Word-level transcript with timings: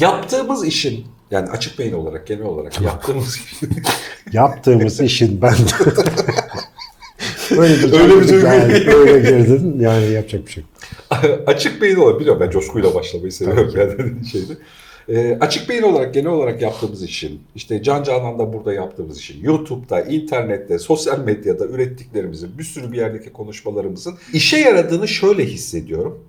Yaptığımız 0.00 0.66
işin 0.66 1.04
yani 1.30 1.50
açık 1.50 1.78
beyin 1.78 1.92
olarak 1.92 2.26
genel 2.26 2.44
olarak 2.44 2.80
yaptığımız 2.80 3.36
işin 3.36 3.70
Yaptığımız 4.32 5.00
işin 5.00 5.42
ben 5.42 5.54
öyle 7.58 7.74
bir, 7.74 7.92
Öyle 7.92 8.20
bir 8.20 8.28
duygu 8.28 8.46
yani, 8.46 8.90
öyle 8.94 9.18
girdin 9.18 9.80
yani 9.80 10.10
yapacak 10.10 10.46
bir 10.46 10.52
şey. 10.52 10.64
açık 11.46 11.82
beyin 11.82 11.96
olarak 11.96 12.20
biliyorum 12.20 12.42
ben 12.46 12.50
coşkuyla 12.50 12.94
başlamayı 12.94 13.32
seviyorum 13.32 13.72
yani 13.76 14.26
şeyde. 14.26 14.52
Ee, 15.08 15.38
açık 15.40 15.68
beyin 15.68 15.82
olarak 15.82 16.14
genel 16.14 16.30
olarak 16.30 16.62
yaptığımız 16.62 17.02
işin, 17.02 17.40
işte 17.54 17.82
Can 17.82 18.02
Canan'da 18.02 18.52
burada 18.52 18.72
yaptığımız 18.72 19.18
işin, 19.18 19.44
YouTube'da, 19.44 20.00
internette, 20.00 20.78
sosyal 20.78 21.18
medyada 21.18 21.66
ürettiklerimizin, 21.66 22.58
bir 22.58 22.64
sürü 22.64 22.92
bir 22.92 22.96
yerdeki 22.96 23.32
konuşmalarımızın 23.32 24.14
işe 24.32 24.56
yaradığını 24.58 25.08
şöyle 25.08 25.46
hissediyorum. 25.46 26.24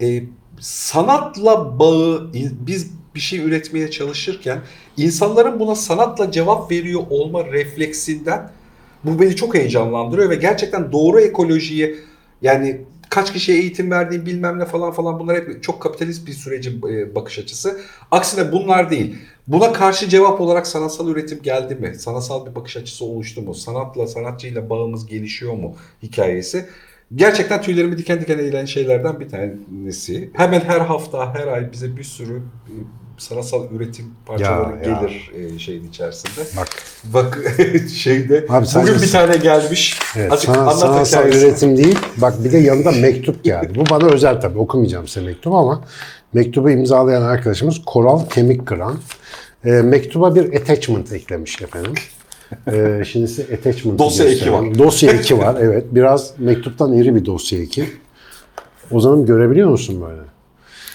Ee, 0.00 0.22
sanatla 0.60 1.78
bağı, 1.78 2.30
biz 2.66 2.90
bir 3.18 3.22
şey 3.22 3.38
üretmeye 3.38 3.90
çalışırken 3.90 4.60
insanların 4.96 5.60
buna 5.60 5.74
sanatla 5.74 6.30
cevap 6.30 6.70
veriyor 6.70 7.02
olma 7.10 7.44
refleksinden 7.44 8.50
bu 9.04 9.20
beni 9.20 9.36
çok 9.36 9.54
heyecanlandırıyor 9.54 10.30
ve 10.30 10.34
gerçekten 10.34 10.92
doğru 10.92 11.20
ekolojiyi 11.20 11.96
yani 12.42 12.80
kaç 13.10 13.32
kişiye 13.32 13.58
eğitim 13.58 13.90
verdiğim 13.90 14.26
bilmem 14.26 14.58
ne 14.58 14.64
falan 14.64 14.92
falan 14.92 15.20
bunlar 15.20 15.36
hep 15.36 15.62
çok 15.62 15.82
kapitalist 15.82 16.26
bir 16.26 16.32
sürecin 16.32 16.82
e, 16.88 17.14
bakış 17.14 17.38
açısı. 17.38 17.80
Aksine 18.10 18.52
bunlar 18.52 18.90
değil. 18.90 19.16
Buna 19.46 19.72
karşı 19.72 20.08
cevap 20.08 20.40
olarak 20.40 20.66
sanatsal 20.66 21.08
üretim 21.08 21.42
geldi 21.42 21.74
mi? 21.74 21.94
Sanatsal 21.94 22.46
bir 22.46 22.54
bakış 22.54 22.76
açısı 22.76 23.04
oluştu 23.04 23.42
mu? 23.42 23.54
Sanatla, 23.54 24.06
sanatçıyla 24.06 24.70
bağımız 24.70 25.06
gelişiyor 25.06 25.52
mu 25.52 25.76
hikayesi? 26.02 26.66
Gerçekten 27.14 27.62
tüylerimi 27.62 27.98
diken 27.98 28.20
diken 28.20 28.38
eğilen 28.38 28.64
şeylerden 28.64 29.20
bir 29.20 29.28
tanesi. 29.28 30.30
Hemen 30.32 30.60
her 30.60 30.80
hafta, 30.80 31.34
her 31.34 31.46
ay 31.46 31.72
bize 31.72 31.96
bir 31.96 32.04
sürü 32.04 32.42
sanatsal 33.18 33.70
üretim 33.76 34.06
parçaları 34.26 34.84
Ya, 34.84 34.90
ya. 34.90 35.00
gelir 35.00 35.30
e, 35.54 35.58
şeyin 35.58 35.88
içerisinde. 35.88 36.40
Bak 36.56 36.68
Bak 37.04 37.38
şeyde 37.94 38.46
Abi 38.48 38.66
bugün 38.74 39.02
bir 39.02 39.10
tane 39.10 39.36
gelmiş. 39.36 39.98
evet, 40.16 40.32
Azıcık 40.32 40.54
sana, 40.54 40.70
sanatsal 40.70 41.18
hikayesini. 41.18 41.44
üretim 41.48 41.76
değil. 41.76 41.98
Bak 42.16 42.44
bir 42.44 42.52
de 42.52 42.58
yanında 42.58 42.90
mektup 42.92 43.44
geldi. 43.44 43.72
Bu 43.74 43.90
bana 43.90 44.06
özel 44.06 44.40
tabii 44.40 44.58
okumayacağım 44.58 45.08
size 45.08 45.26
mektubu 45.26 45.56
ama 45.56 45.84
mektubu 46.32 46.70
imzalayan 46.70 47.22
arkadaşımız 47.22 47.76
Koral 47.86 48.26
Kemik 48.28 48.66
Kıran. 48.66 48.98
E, 49.64 49.70
mektuba 49.70 50.34
bir 50.34 50.54
attachment 50.60 51.12
eklemiş 51.12 51.62
efendim. 51.62 51.94
E, 52.72 53.02
şimdi 53.12 53.28
size 53.28 53.54
attachment 53.54 53.98
Dosya 53.98 54.26
eki 54.26 54.52
var. 54.52 54.78
Dosya 54.78 55.12
eki 55.18 55.38
var 55.38 55.56
evet. 55.60 55.84
Biraz 55.92 56.32
mektuptan 56.38 56.92
iri 56.92 57.14
bir 57.14 57.24
dosya 57.24 57.58
eki. 57.60 57.84
Ozan'ım 58.90 59.26
görebiliyor 59.26 59.68
musun 59.70 60.04
böyle? 60.08 60.20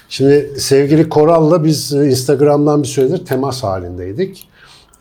Şimdi 0.10 0.54
sevgili 0.58 1.10
Koral'la 1.10 1.64
biz 1.64 1.94
e, 1.94 2.06
Instagram'dan 2.06 2.84
bir 2.84 2.88
süredir 2.88 3.26
temas 3.26 3.64
halindeydik. 3.64 4.48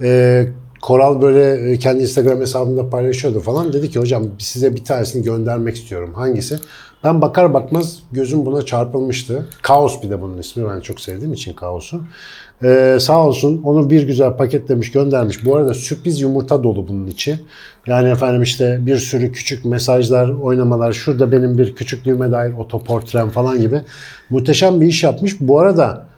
Ee, 0.03 0.47
Koral 0.83 1.23
böyle 1.23 1.73
e, 1.73 1.79
kendi 1.79 2.03
Instagram 2.03 2.41
hesabında 2.41 2.91
paylaşıyordu 2.91 3.41
falan. 3.41 3.73
Dedi 3.73 3.91
ki 3.91 3.99
hocam 3.99 4.25
size 4.39 4.77
bir 4.77 4.85
tanesini 4.85 5.23
göndermek 5.23 5.77
istiyorum. 5.77 6.13
Hangisi? 6.15 6.59
Ben 7.05 7.23
bakar 7.23 7.55
bakmaz 7.55 7.99
gözüm 8.13 8.47
buna 8.47 8.63
çarpılmıştı. 8.63 9.47
Kaos 9.63 10.03
bir 10.03 10.11
de 10.11 10.23
bunun 10.23 10.39
ismi. 10.39 10.69
Ben 10.69 10.81
çok 10.81 11.01
sevdiğim 11.01 11.33
için 11.33 11.53
Kaos'u. 11.53 12.01
Ee, 12.65 12.99
sağ 13.01 13.27
olsun 13.27 13.63
onu 13.65 13.91
bir 13.91 14.03
güzel 14.03 14.37
paketlemiş 14.37 14.93
göndermiş. 14.93 15.45
Bu 15.45 15.57
arada 15.57 15.75
sürpriz 15.75 16.21
yumurta 16.21 16.63
dolu 16.63 16.89
bunun 16.89 17.07
içi. 17.07 17.41
Yani 17.87 18.09
efendim 18.09 18.43
işte 18.43 18.79
bir 18.81 18.97
sürü 18.97 19.33
küçük 19.33 19.65
mesajlar, 19.65 20.29
oynamalar. 20.29 20.93
Şurada 20.93 21.33
benim 21.33 21.59
bir 21.59 21.75
küçüklüğüme 21.75 22.33
dair 22.33 22.53
otoportrem 22.53 23.31
falan 23.31 23.61
gibi. 23.61 23.81
Muhteşem 24.31 24.81
bir 24.81 24.87
iş 24.87 25.03
yapmış. 25.03 25.41
Bu 25.41 25.61
arada 25.61 26.12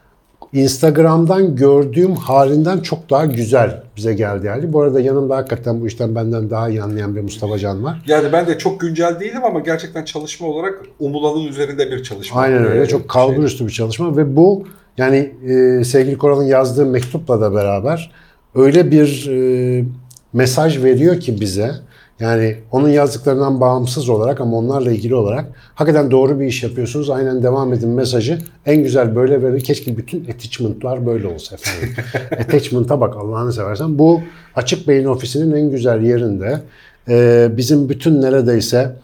Instagram'dan 0.54 1.56
gördüğüm 1.56 2.14
halinden 2.14 2.78
çok 2.78 3.10
daha 3.10 3.26
güzel 3.26 3.82
bize 3.96 4.14
geldi 4.14 4.46
yani. 4.46 4.72
Bu 4.72 4.82
arada 4.82 5.00
yanımda 5.00 5.36
hakikaten 5.36 5.80
bu 5.80 5.86
işten 5.86 6.14
benden 6.14 6.50
daha 6.50 6.68
iyi 6.68 6.82
anlayan 6.82 7.16
bir 7.16 7.20
Mustafa 7.20 7.58
Can 7.58 7.84
var. 7.84 8.02
Yani 8.06 8.32
ben 8.32 8.46
de 8.46 8.58
çok 8.58 8.80
güncel 8.80 9.20
değilim 9.20 9.44
ama 9.44 9.60
gerçekten 9.60 10.04
çalışma 10.04 10.46
olarak 10.48 10.82
umulanın 10.98 11.44
üzerinde 11.44 11.90
bir 11.90 12.02
çalışma. 12.02 12.40
Aynen 12.40 12.64
öyle. 12.64 12.86
Çok 12.86 13.08
kalbur 13.08 13.48
şey- 13.48 13.66
bir 13.66 13.72
çalışma 13.72 14.16
ve 14.16 14.36
bu 14.36 14.64
yani 14.98 15.32
e, 15.48 15.84
sevgili 15.84 16.18
Koral'ın 16.18 16.44
yazdığı 16.44 16.86
mektupla 16.86 17.40
da 17.40 17.54
beraber 17.54 18.12
öyle 18.54 18.90
bir 18.90 19.30
e, 19.30 19.84
mesaj 20.32 20.84
veriyor 20.84 21.20
ki 21.20 21.40
bize. 21.40 21.70
Yani 22.20 22.56
onun 22.72 22.88
yazdıklarından 22.88 23.60
bağımsız 23.60 24.08
olarak 24.08 24.40
ama 24.40 24.56
onlarla 24.56 24.92
ilgili 24.92 25.14
olarak 25.14 25.46
hakikaten 25.74 26.10
doğru 26.10 26.40
bir 26.40 26.46
iş 26.46 26.62
yapıyorsunuz. 26.62 27.10
Aynen 27.10 27.42
devam 27.42 27.72
edin 27.72 27.88
mesajı. 27.88 28.38
En 28.66 28.82
güzel 28.82 29.16
böyle 29.16 29.42
verir. 29.42 29.60
Keşke 29.60 29.96
bütün 29.96 30.24
attachment'lar 30.24 31.06
böyle 31.06 31.26
olsa 31.26 31.54
efendim. 31.54 31.96
Attachment'a 32.40 33.00
bak 33.00 33.16
Allah'ını 33.16 33.52
seversen. 33.52 33.98
Bu 33.98 34.20
Açık 34.56 34.88
Beyin 34.88 35.04
Ofisi'nin 35.04 35.56
en 35.56 35.70
güzel 35.70 36.02
yerinde. 36.02 36.60
e, 37.08 37.48
bizim 37.56 37.88
bütün 37.88 38.22
neredeyse 38.22 38.96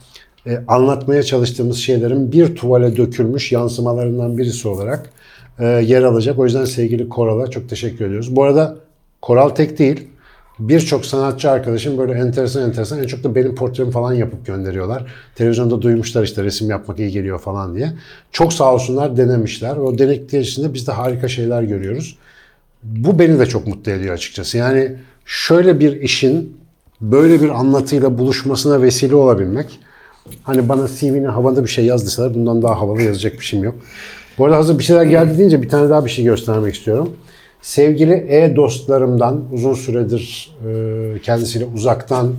e, 0.46 0.58
anlatmaya 0.68 1.22
çalıştığımız 1.22 1.76
şeylerin 1.76 2.32
bir 2.32 2.56
tuvale 2.56 2.96
dökülmüş 2.96 3.52
yansımalarından 3.52 4.38
birisi 4.38 4.68
olarak 4.68 5.10
e, 5.58 5.66
yer 5.66 6.02
alacak. 6.02 6.38
O 6.38 6.44
yüzden 6.44 6.64
sevgili 6.64 7.08
Koral'a 7.08 7.46
çok 7.46 7.68
teşekkür 7.68 8.04
ediyoruz. 8.04 8.36
Bu 8.36 8.42
arada 8.44 8.76
Koral 9.22 9.48
tek 9.48 9.78
değil. 9.78 10.08
Birçok 10.60 11.06
sanatçı 11.06 11.50
arkadaşım 11.50 11.98
böyle 11.98 12.12
enteresan 12.12 12.62
enteresan 12.62 12.98
en 12.98 13.06
çok 13.06 13.24
da 13.24 13.34
benim 13.34 13.54
portremi 13.54 13.90
falan 13.90 14.12
yapıp 14.12 14.46
gönderiyorlar. 14.46 15.12
Televizyonda 15.34 15.82
duymuşlar 15.82 16.22
işte 16.22 16.44
resim 16.44 16.70
yapmak 16.70 16.98
iyi 16.98 17.10
geliyor 17.10 17.38
falan 17.38 17.76
diye. 17.76 17.92
Çok 18.32 18.52
sağ 18.52 18.74
olsunlar 18.74 19.16
denemişler. 19.16 19.76
O 19.76 19.98
denekler 19.98 20.40
içinde 20.40 20.74
biz 20.74 20.86
de 20.86 20.92
harika 20.92 21.28
şeyler 21.28 21.62
görüyoruz. 21.62 22.18
Bu 22.82 23.18
beni 23.18 23.38
de 23.38 23.46
çok 23.46 23.66
mutlu 23.66 23.92
ediyor 23.92 24.14
açıkçası. 24.14 24.58
Yani 24.58 24.92
şöyle 25.26 25.80
bir 25.80 26.00
işin 26.00 26.56
böyle 27.00 27.42
bir 27.42 27.48
anlatıyla 27.48 28.18
buluşmasına 28.18 28.82
vesile 28.82 29.14
olabilmek. 29.14 29.80
Hani 30.42 30.68
bana 30.68 30.88
CV'ne 30.88 31.28
havada 31.28 31.64
bir 31.64 31.70
şey 31.70 31.84
yaz 31.84 32.06
deseler 32.06 32.34
bundan 32.34 32.62
daha 32.62 32.80
havalı 32.80 33.02
yazacak 33.02 33.32
bir 33.32 33.44
şeyim 33.44 33.64
yok. 33.64 33.74
Bu 34.38 34.44
arada 34.44 34.56
hazır 34.56 34.78
bir 34.78 34.84
şeyler 34.84 35.04
geldi 35.04 35.38
deyince 35.38 35.62
bir 35.62 35.68
tane 35.68 35.90
daha 35.90 36.04
bir 36.04 36.10
şey 36.10 36.24
göstermek 36.24 36.74
istiyorum. 36.74 37.16
Sevgili 37.62 38.12
e-dostlarımdan 38.12 39.44
uzun 39.52 39.74
süredir 39.74 40.56
e, 40.66 41.20
kendisiyle 41.22 41.64
uzaktan 41.64 42.34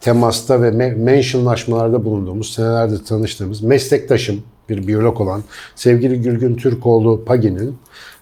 temasta 0.00 0.62
ve 0.62 0.68
me- 0.68 0.94
mentionlaşmalarda 0.94 2.04
bulunduğumuz, 2.04 2.52
senelerdir 2.54 3.04
tanıştığımız 3.04 3.62
meslektaşım, 3.62 4.42
bir 4.68 4.86
biyolog 4.86 5.20
olan 5.20 5.42
sevgili 5.74 6.22
Gülgün 6.22 6.54
Türkoğlu 6.54 7.24
Pagi'nin 7.24 7.78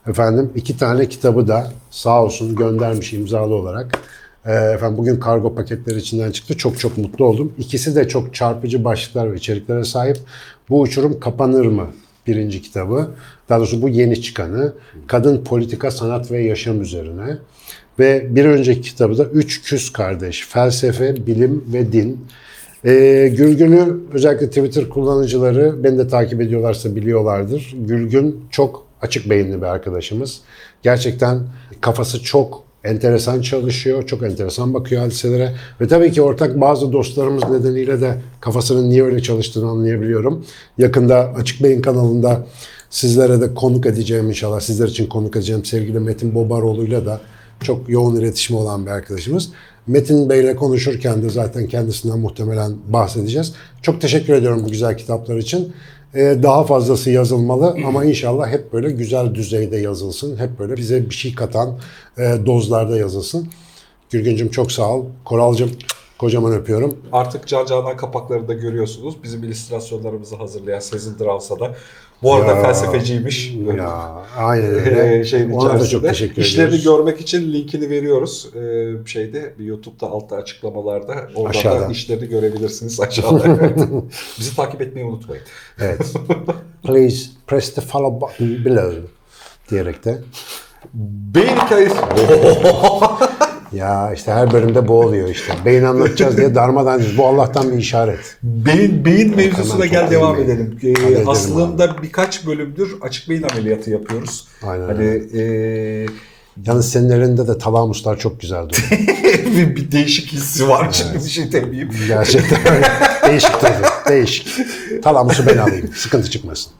efendim 0.08 0.52
iki 0.54 0.78
tane 0.78 1.08
kitabı 1.08 1.48
da 1.48 1.72
sağ 1.90 2.24
olsun 2.24 2.56
göndermiş 2.56 3.12
imzalı 3.12 3.54
olarak. 3.54 3.98
Ee, 4.46 4.52
efendim 4.52 4.98
bugün 4.98 5.20
kargo 5.20 5.54
paketleri 5.54 5.98
içinden 5.98 6.30
çıktı. 6.30 6.56
Çok 6.56 6.78
çok 6.78 6.98
mutlu 6.98 7.24
oldum. 7.24 7.52
İkisi 7.58 7.96
de 7.96 8.08
çok 8.08 8.34
çarpıcı 8.34 8.84
başlıklar 8.84 9.32
ve 9.32 9.36
içeriklere 9.36 9.84
sahip. 9.84 10.16
Bu 10.68 10.80
uçurum 10.80 11.20
kapanır 11.20 11.66
mı? 11.66 11.86
Birinci 12.28 12.62
kitabı. 12.62 13.10
Daha 13.48 13.58
doğrusu 13.58 13.82
bu 13.82 13.88
yeni 13.88 14.22
çıkanı. 14.22 14.72
Kadın 15.06 15.44
politika, 15.44 15.90
sanat 15.90 16.30
ve 16.30 16.42
yaşam 16.42 16.82
üzerine. 16.82 17.38
Ve 17.98 18.36
bir 18.36 18.44
önceki 18.44 18.80
kitabı 18.80 19.18
da 19.18 19.24
Üç 19.24 19.62
Küs 19.62 19.92
Kardeş. 19.92 20.46
Felsefe, 20.46 21.26
bilim 21.26 21.64
ve 21.72 21.92
din. 21.92 22.26
Ee, 22.84 23.32
Gülgün'ü 23.36 23.96
özellikle 24.12 24.48
Twitter 24.48 24.88
kullanıcıları 24.88 25.84
beni 25.84 25.98
de 25.98 26.08
takip 26.08 26.40
ediyorlarsa 26.40 26.96
biliyorlardır. 26.96 27.74
Gülgün 27.78 28.44
çok 28.50 28.86
açık 29.02 29.30
beyinli 29.30 29.56
bir 29.56 29.66
arkadaşımız. 29.66 30.40
Gerçekten 30.82 31.40
kafası 31.80 32.22
çok 32.22 32.67
enteresan 32.84 33.40
çalışıyor, 33.40 34.06
çok 34.06 34.22
enteresan 34.22 34.74
bakıyor 34.74 35.02
hadiselere. 35.02 35.54
Ve 35.80 35.88
tabii 35.88 36.12
ki 36.12 36.22
ortak 36.22 36.60
bazı 36.60 36.92
dostlarımız 36.92 37.50
nedeniyle 37.50 38.00
de 38.00 38.20
kafasının 38.40 38.90
niye 38.90 39.04
öyle 39.04 39.22
çalıştığını 39.22 39.70
anlayabiliyorum. 39.70 40.44
Yakında 40.78 41.32
Açık 41.36 41.62
Beyin 41.62 41.82
kanalında 41.82 42.46
sizlere 42.90 43.40
de 43.40 43.54
konuk 43.54 43.86
edeceğim 43.86 44.28
inşallah. 44.28 44.60
Sizler 44.60 44.88
için 44.88 45.06
konuk 45.06 45.36
edeceğim 45.36 45.64
sevgili 45.64 46.00
Metin 46.00 46.34
Bobaroğlu'yla 46.34 47.06
da 47.06 47.20
çok 47.62 47.88
yoğun 47.88 48.16
iletişimi 48.16 48.58
olan 48.58 48.86
bir 48.86 48.90
arkadaşımız. 48.90 49.50
Metin 49.88 50.30
Bey'le 50.30 50.56
konuşurken 50.56 51.22
de 51.22 51.28
zaten 51.28 51.66
kendisinden 51.66 52.18
muhtemelen 52.18 52.72
bahsedeceğiz. 52.88 53.52
Çok 53.82 54.00
teşekkür 54.00 54.34
ediyorum 54.34 54.62
bu 54.64 54.68
güzel 54.68 54.96
kitaplar 54.96 55.36
için. 55.36 55.72
Ee, 56.14 56.36
daha 56.42 56.64
fazlası 56.64 57.10
yazılmalı 57.10 57.76
ama 57.86 58.04
inşallah 58.04 58.48
hep 58.48 58.72
böyle 58.72 58.90
güzel 58.90 59.34
düzeyde 59.34 59.76
yazılsın. 59.76 60.36
Hep 60.36 60.58
böyle 60.58 60.76
bize 60.76 61.10
bir 61.10 61.14
şey 61.14 61.34
katan 61.34 61.78
e, 62.18 62.34
dozlarda 62.46 62.98
yazılsın. 62.98 63.48
Gülgüncüm 64.10 64.48
çok 64.50 64.72
sağ 64.72 64.94
ol. 64.94 65.04
Koralcım 65.24 65.70
kocaman 66.18 66.52
öpüyorum. 66.52 66.98
Artık 67.12 67.46
Can 67.46 67.66
Canan 67.66 67.96
kapaklarında 67.96 68.52
görüyorsunuz. 68.54 69.22
Bizim 69.22 69.44
illüstrasyonlarımızı 69.44 70.36
hazırlayan 70.36 70.80
Sezin 70.80 71.18
Dravsa 71.18 71.60
da. 71.60 71.74
Bu 72.22 72.34
arada 72.34 72.50
Ya, 72.56 72.62
felsefeciymiş. 72.62 73.54
Ya 73.76 74.22
aynen 74.36 74.70
öyle. 74.74 75.18
Ee, 75.18 75.24
şeyin 75.24 75.50
Ona 75.50 75.80
da 75.80 75.86
çok 75.86 76.02
teşekkür 76.02 76.42
İşlerini 76.42 76.74
ediyoruz. 76.74 76.84
görmek 77.06 77.20
için 77.20 77.52
linkini 77.52 77.90
veriyoruz. 77.90 78.48
Ee, 78.54 78.88
şeyde 79.06 79.54
bir 79.58 79.64
YouTube'da 79.64 80.06
altta 80.06 80.36
açıklamalarda 80.36 81.14
orada 81.34 81.48
Aşağıda. 81.58 81.88
da 81.88 81.92
işlerini 81.92 82.28
görebilirsiniz 82.28 83.00
aşağıda. 83.00 83.44
Evet. 83.60 83.78
Bizi 84.38 84.56
takip 84.56 84.80
etmeyi 84.82 85.06
unutmayın. 85.06 85.42
Evet. 85.80 86.12
Please 86.82 87.16
press 87.46 87.74
the 87.74 87.80
follow 87.80 88.20
button 88.20 88.64
below 88.64 89.00
diyerek 89.70 90.04
de 90.04 90.18
Beyin 90.94 91.56
hikayesi. 91.56 91.96
Ya 93.72 94.12
işte 94.14 94.32
her 94.32 94.52
bölümde 94.52 94.88
bu 94.88 95.00
oluyor 95.00 95.28
işte. 95.28 95.52
Beyin 95.64 95.82
anlatacağız 95.82 96.36
diye 96.36 96.54
darmadan 96.54 97.02
Bu 97.18 97.26
Allah'tan 97.26 97.72
bir 97.72 97.78
işaret. 97.78 98.36
Beyin 98.42 99.04
beyin 99.04 99.36
mevzusuna 99.36 99.86
gel 99.86 100.10
devam 100.10 100.34
toparlayayım. 100.34 100.78
edelim. 100.80 100.96
Ee, 100.98 101.02
edelim 101.02 101.28
aslında 101.28 102.02
birkaç 102.02 102.46
bölümdür 102.46 102.96
açık 103.00 103.28
beyin 103.28 103.42
ameliyatı 103.42 103.90
yapıyoruz. 103.90 104.48
Aynen 104.62 104.86
Hani 104.86 105.22
e, 105.40 106.06
Yalnız 106.66 106.92
senin 106.92 107.10
elinde 107.10 107.48
de 107.48 107.58
talamuslar 107.58 108.18
çok 108.18 108.40
güzel 108.40 108.68
duruyor. 108.68 108.90
bir, 109.76 109.92
değişik 109.92 110.32
hissi 110.32 110.68
var. 110.68 110.88
Şimdi 110.92 111.24
bir 111.24 111.30
şey 111.30 111.52
demeyeyim. 111.52 111.90
Gerçekten 112.06 112.58
değişik 113.28 113.60
tabii. 113.60 113.86
Değişik. 114.08 114.48
Talamusu 115.02 115.46
ben 115.46 115.56
alayım. 115.56 115.90
Sıkıntı 115.94 116.30
çıkmasın. 116.30 116.72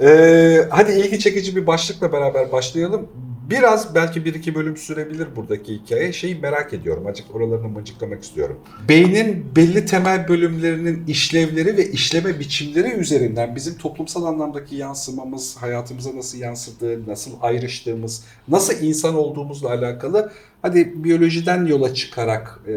Ee, 0.00 0.66
hadi 0.70 0.92
ilgi 0.92 1.18
çekici 1.18 1.56
bir 1.56 1.66
başlıkla 1.66 2.12
beraber 2.12 2.52
başlayalım. 2.52 3.08
Biraz 3.50 3.94
belki 3.94 4.24
bir 4.24 4.34
iki 4.34 4.54
bölüm 4.54 4.76
sürebilir 4.76 5.36
buradaki 5.36 5.74
hikaye. 5.74 6.12
Şeyi 6.12 6.34
merak 6.34 6.72
ediyorum. 6.72 7.06
Acık 7.06 7.34
oralarını 7.34 7.68
mıncıklamak 7.68 8.22
istiyorum. 8.22 8.60
Beynin 8.88 9.56
belli 9.56 9.86
temel 9.86 10.28
bölümlerinin 10.28 11.06
işlevleri 11.06 11.76
ve 11.76 11.90
işleme 11.90 12.40
biçimleri 12.40 12.88
üzerinden 12.92 13.56
bizim 13.56 13.78
toplumsal 13.78 14.24
anlamdaki 14.24 14.76
yansımamız, 14.76 15.56
hayatımıza 15.56 16.16
nasıl 16.16 16.38
yansıdığı, 16.38 17.06
nasıl 17.06 17.30
ayrıştığımız, 17.40 18.24
nasıl 18.48 18.82
insan 18.82 19.14
olduğumuzla 19.14 19.70
alakalı 19.70 20.32
hadi 20.62 21.04
biyolojiden 21.04 21.66
yola 21.66 21.94
çıkarak 21.94 22.60
e, 22.66 22.72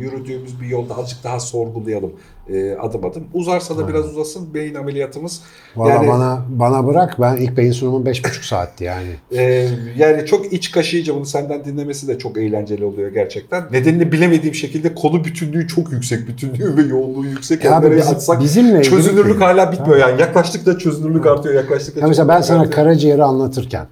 yürüdüğümüz 0.00 0.60
bir 0.60 0.66
yolda 0.66 0.96
azıcık 0.98 1.24
daha 1.24 1.40
sorgulayalım 1.40 2.12
e, 2.52 2.72
adım 2.74 3.04
adım. 3.04 3.24
Uzarsa 3.34 3.78
da 3.78 3.88
biraz 3.88 4.04
uzasın 4.06 4.54
beyin 4.54 4.74
ameliyatımız. 4.74 5.40
Valla 5.76 5.90
Yani- 5.90 6.08
bana 6.08 6.42
bana 6.48 6.86
bırak. 6.86 7.16
Ben 7.20 7.36
ilk 7.36 7.56
beyin 7.56 7.72
sunumum 7.72 8.04
5,5 8.06 8.46
saatti 8.46 8.84
yani. 8.84 9.08
Ee, 9.36 9.68
yani 9.96 10.26
çok 10.26 10.52
iç 10.52 10.70
kaşıyıcı 10.70 11.14
bunu 11.14 11.26
senden 11.26 11.64
dinlemesi 11.64 12.08
de 12.08 12.18
çok 12.18 12.38
eğlenceli 12.38 12.84
oluyor 12.84 13.12
gerçekten. 13.12 13.64
Nedenini 13.72 14.12
bilemediğim 14.12 14.54
şekilde 14.54 14.94
konu 14.94 15.24
bütünlüğü 15.24 15.68
çok 15.68 15.92
yüksek. 15.92 16.28
Bütünlüğü 16.28 16.76
ve 16.76 16.82
yoğunluğu 16.82 17.26
yüksek. 17.26 17.64
Ya 17.64 17.76
abi 17.76 17.86
nereye 17.86 17.96
bizim- 17.98 18.14
atsak 18.14 18.40
bizimle 18.40 18.82
çözünürlük 18.82 19.40
hala 19.40 19.72
bitmiyor 19.72 19.96
yani. 19.96 20.20
Yaklaştıkça 20.20 20.78
çözünürlük 20.78 21.26
artıyor. 21.26 21.54
Yaklaştıkça 21.54 22.00
Ya 22.00 22.08
mesela 22.08 22.28
ben 22.28 22.40
sana 22.40 22.70
karaciğeri 22.70 23.22
anlatırken 23.22 23.86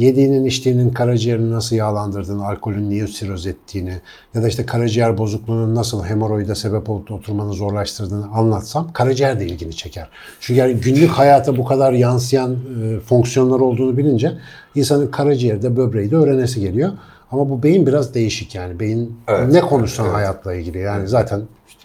yediğinin 0.00 0.44
içtiğinin 0.44 0.90
karaciğerini 0.90 1.50
nasıl 1.50 1.76
yağlandırdığını, 1.76 2.46
alkolün 2.46 2.90
niye 2.90 3.06
siroz 3.06 3.46
ettiğini 3.46 3.94
ya 4.34 4.42
da 4.42 4.48
işte 4.48 4.66
karaciğer 4.66 5.18
bozukluğunun 5.18 5.74
nasıl 5.74 6.04
hemoroide 6.04 6.54
sebep 6.54 6.90
olup 6.90 7.10
oturmanı 7.10 7.52
zorlaştırdığını 7.52 8.26
anlatsam 8.26 8.92
karaciğer 8.92 9.40
de 9.40 9.46
ilgini 9.46 9.76
çeker. 9.76 10.08
Çünkü 10.40 10.60
yani 10.60 10.74
günlük 10.74 11.10
hayata 11.10 11.56
bu 11.56 11.64
kadar 11.64 11.92
yansıyan 11.92 12.52
e, 12.52 13.00
fonksiyonlar 13.00 13.60
olduğunu 13.60 13.96
bilince 13.96 14.32
insanın 14.74 15.06
karaciğeri 15.06 15.62
de 15.62 15.76
böbreği 15.76 16.10
de 16.10 16.16
öğrenesi 16.16 16.60
geliyor. 16.60 16.92
Ama 17.32 17.50
bu 17.50 17.62
beyin 17.62 17.86
biraz 17.86 18.14
değişik 18.14 18.54
yani. 18.54 18.80
Beyin 18.80 19.16
Evet, 19.28 19.52
ne 19.52 19.60
konuşsan 19.60 20.06
evet. 20.06 20.16
hayatla 20.16 20.54
ilgili. 20.54 20.78
Yani 20.78 21.08
zaten 21.08 21.40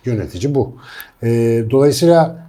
yönetici 0.05 0.55
bu. 0.55 0.75
E, 1.23 1.27
dolayısıyla 1.71 2.44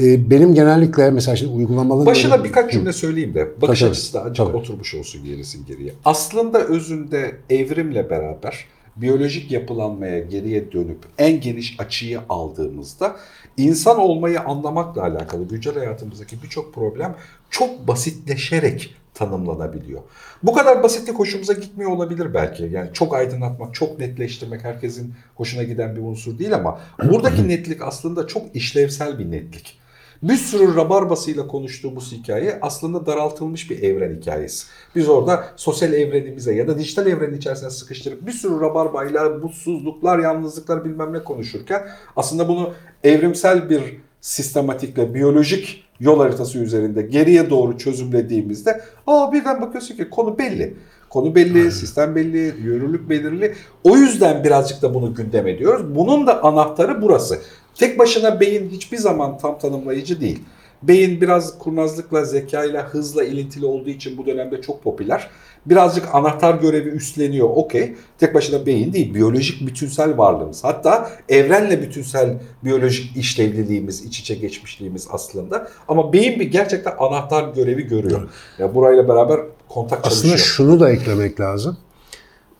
e, 0.00 0.30
benim 0.30 0.54
genellikle 0.54 1.10
mesela 1.10 1.36
şimdi 1.36 1.52
uygulamalı 1.52 2.06
Başına 2.06 2.44
birkaç 2.44 2.72
cümle 2.72 2.92
söyleyeyim 2.92 3.34
de 3.34 3.60
bakış 3.62 3.80
Tabii, 3.80 3.90
açısı 3.90 4.14
da 4.14 4.22
acık 4.22 4.46
tabii. 4.46 4.56
oturmuş 4.56 4.94
olsun 4.94 5.24
gerisin 5.24 5.66
geriye. 5.66 5.94
Aslında 6.04 6.58
özünde 6.58 7.36
evrimle 7.50 8.10
beraber 8.10 8.66
biyolojik 8.96 9.50
yapılanmaya 9.50 10.18
geriye 10.18 10.72
dönüp 10.72 10.98
en 11.18 11.40
geniş 11.40 11.76
açıyı 11.78 12.20
aldığımızda 12.28 13.16
insan 13.56 13.98
olmayı 13.98 14.40
anlamakla 14.40 15.02
alakalı 15.02 15.48
güncel 15.48 15.74
hayatımızdaki 15.74 16.42
birçok 16.42 16.74
problem 16.74 17.16
çok 17.50 17.88
basitleşerek 17.88 18.94
tanımlanabiliyor. 19.14 20.00
Bu 20.42 20.52
kadar 20.52 20.82
basitlik 20.82 21.18
hoşumuza 21.18 21.52
gitmiyor 21.52 21.90
olabilir 21.90 22.34
belki. 22.34 22.62
Yani 22.72 22.90
çok 22.92 23.14
aydınlatmak, 23.14 23.74
çok 23.74 23.98
netleştirmek 23.98 24.64
herkesin 24.64 25.14
hoşuna 25.34 25.62
giden 25.62 25.96
bir 25.96 26.00
unsur 26.00 26.38
değil 26.38 26.54
ama 26.54 26.80
buradaki 27.04 27.48
netlik 27.48 27.82
aslında 27.82 28.26
çok 28.26 28.56
işlevsel 28.56 29.18
bir 29.18 29.30
netlik. 29.30 29.78
Bir 30.22 30.36
sürü 30.36 30.76
rabarbasıyla 30.76 31.46
konuştuğumuz 31.46 32.12
hikaye 32.12 32.58
aslında 32.62 33.06
daraltılmış 33.06 33.70
bir 33.70 33.82
evren 33.82 34.16
hikayesi. 34.20 34.66
Biz 34.94 35.08
orada 35.08 35.44
sosyal 35.56 35.92
evrenimize 35.92 36.54
ya 36.54 36.68
da 36.68 36.78
dijital 36.78 37.06
evrenin 37.06 37.36
içerisine 37.36 37.70
sıkıştırıp 37.70 38.26
bir 38.26 38.32
sürü 38.32 38.60
rabarbayla 38.60 39.28
mutsuzluklar, 39.28 40.18
yalnızlıklar 40.18 40.84
bilmem 40.84 41.12
ne 41.12 41.24
konuşurken 41.24 41.88
aslında 42.16 42.48
bunu 42.48 42.72
evrimsel 43.04 43.70
bir 43.70 43.82
sistematikle, 44.20 45.14
biyolojik 45.14 45.84
yol 46.00 46.18
haritası 46.18 46.58
üzerinde 46.58 47.02
geriye 47.02 47.50
doğru 47.50 47.78
çözümlediğimizde 47.78 48.80
aa 49.06 49.32
birden 49.32 49.62
bakıyorsun 49.62 49.96
ki 49.96 50.10
konu 50.10 50.38
belli. 50.38 50.76
Konu 51.10 51.34
belli, 51.34 51.72
sistem 51.72 52.16
belli, 52.16 52.38
yürürlük 52.38 53.10
belirli. 53.10 53.54
O 53.84 53.96
yüzden 53.96 54.44
birazcık 54.44 54.82
da 54.82 54.94
bunu 54.94 55.14
gündem 55.14 55.46
ediyoruz. 55.46 55.94
Bunun 55.94 56.26
da 56.26 56.44
anahtarı 56.44 57.02
burası. 57.02 57.38
Tek 57.78 57.98
başına 57.98 58.40
beyin 58.40 58.70
hiçbir 58.70 58.96
zaman 58.96 59.38
tam 59.38 59.58
tanımlayıcı 59.58 60.20
değil. 60.20 60.42
Beyin 60.82 61.20
biraz 61.20 61.58
kurnazlıkla, 61.58 62.24
zekayla, 62.24 62.84
hızla 62.88 63.24
ilintili 63.24 63.66
olduğu 63.66 63.90
için 63.90 64.18
bu 64.18 64.26
dönemde 64.26 64.60
çok 64.60 64.82
popüler. 64.84 65.30
Birazcık 65.66 66.14
anahtar 66.14 66.54
görevi 66.54 66.88
üstleniyor 66.88 67.48
okey. 67.54 67.94
Tek 68.18 68.34
başına 68.34 68.66
beyin 68.66 68.92
değil, 68.92 69.14
biyolojik 69.14 69.66
bütünsel 69.66 70.18
varlığımız. 70.18 70.64
Hatta 70.64 71.10
evrenle 71.28 71.82
bütünsel 71.82 72.34
biyolojik 72.64 73.16
işlevliliğimiz, 73.16 74.04
iç 74.04 74.20
içe 74.20 74.34
geçmişliğimiz 74.34 75.08
aslında. 75.10 75.68
Ama 75.88 76.12
beyin 76.12 76.40
bir 76.40 76.50
gerçekten 76.50 76.92
anahtar 76.98 77.48
görevi 77.54 77.82
görüyor. 77.82 78.28
Ya 78.58 78.74
burayla 78.74 79.08
beraber 79.08 79.40
kontak 79.68 79.98
Aslında 79.98 80.12
çalışıyor. 80.14 80.38
şunu 80.38 80.80
da 80.80 80.90
eklemek 80.90 81.40
lazım. 81.40 81.76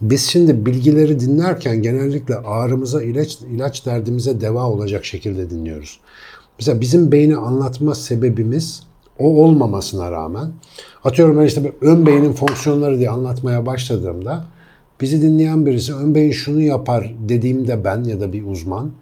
Biz 0.00 0.27
şimdi 0.27 0.67
bilgileri 0.67 1.21
dinlerken 1.21 1.83
genellikle 1.83 2.37
ağrımıza 2.37 3.03
ilaç, 3.03 3.39
ilaç 3.55 3.87
derdimize 3.87 4.41
deva 4.41 4.71
olacak 4.71 5.05
şekilde 5.05 5.50
dinliyoruz. 5.50 6.00
Mesela 6.59 6.81
bizim 6.81 7.12
beyni 7.12 7.37
anlatma 7.37 7.95
sebebimiz 7.95 8.83
o 9.19 9.45
olmamasına 9.45 10.12
rağmen 10.12 10.53
atıyorum 11.05 11.39
ben 11.39 11.47
işte 11.47 11.73
ön 11.81 12.06
beynin 12.06 12.33
fonksiyonları 12.33 12.99
diye 12.99 13.11
anlatmaya 13.11 13.67
başladığımda 13.67 14.45
bizi 15.00 15.23
dinleyen 15.23 15.67
birisi 15.67 15.95
ön 15.95 16.15
beyin 16.15 16.33
şunu 16.33 16.61
yapar 16.61 17.15
dediğimde 17.29 17.85
ben 17.85 18.05
ya 18.05 18.21
da 18.21 18.33
bir 18.33 18.47
uzman 18.47 18.93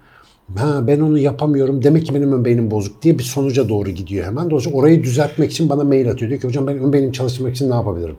ha 0.57 0.87
ben 0.87 1.01
onu 1.01 1.19
yapamıyorum 1.19 1.83
demek 1.83 2.07
ki 2.07 2.15
benim 2.15 2.33
ön 2.33 2.45
beynim 2.45 2.71
bozuk 2.71 3.03
diye 3.03 3.19
bir 3.19 3.25
sonuca 3.25 3.69
doğru 3.69 3.91
gidiyor 3.91 4.27
hemen. 4.27 4.51
Dolayısıyla 4.51 4.79
orayı 4.79 5.05
düzeltmek 5.05 5.53
için 5.53 5.69
bana 5.69 5.85
mail 5.85 6.11
atıyor. 6.11 6.31
Diyor 6.31 6.41
ki 6.41 6.49
hocam 6.49 6.67
ben 6.67 6.79
ön 6.79 6.93
beynim 6.93 7.13
çalıştırmak 7.13 7.55
için 7.55 7.71
ne 7.71 7.75
yapabilirim? 7.75 8.17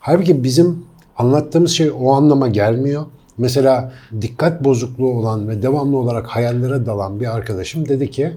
Halbuki 0.00 0.44
bizim 0.44 0.84
anlattığımız 1.16 1.70
şey 1.70 1.90
o 2.00 2.12
anlama 2.12 2.48
gelmiyor. 2.48 3.06
Mesela 3.38 3.92
dikkat 4.20 4.64
bozukluğu 4.64 5.12
olan 5.12 5.48
ve 5.48 5.62
devamlı 5.62 5.96
olarak 5.96 6.26
hayallere 6.26 6.86
dalan 6.86 7.20
bir 7.20 7.34
arkadaşım 7.36 7.88
dedi 7.88 8.10
ki 8.10 8.32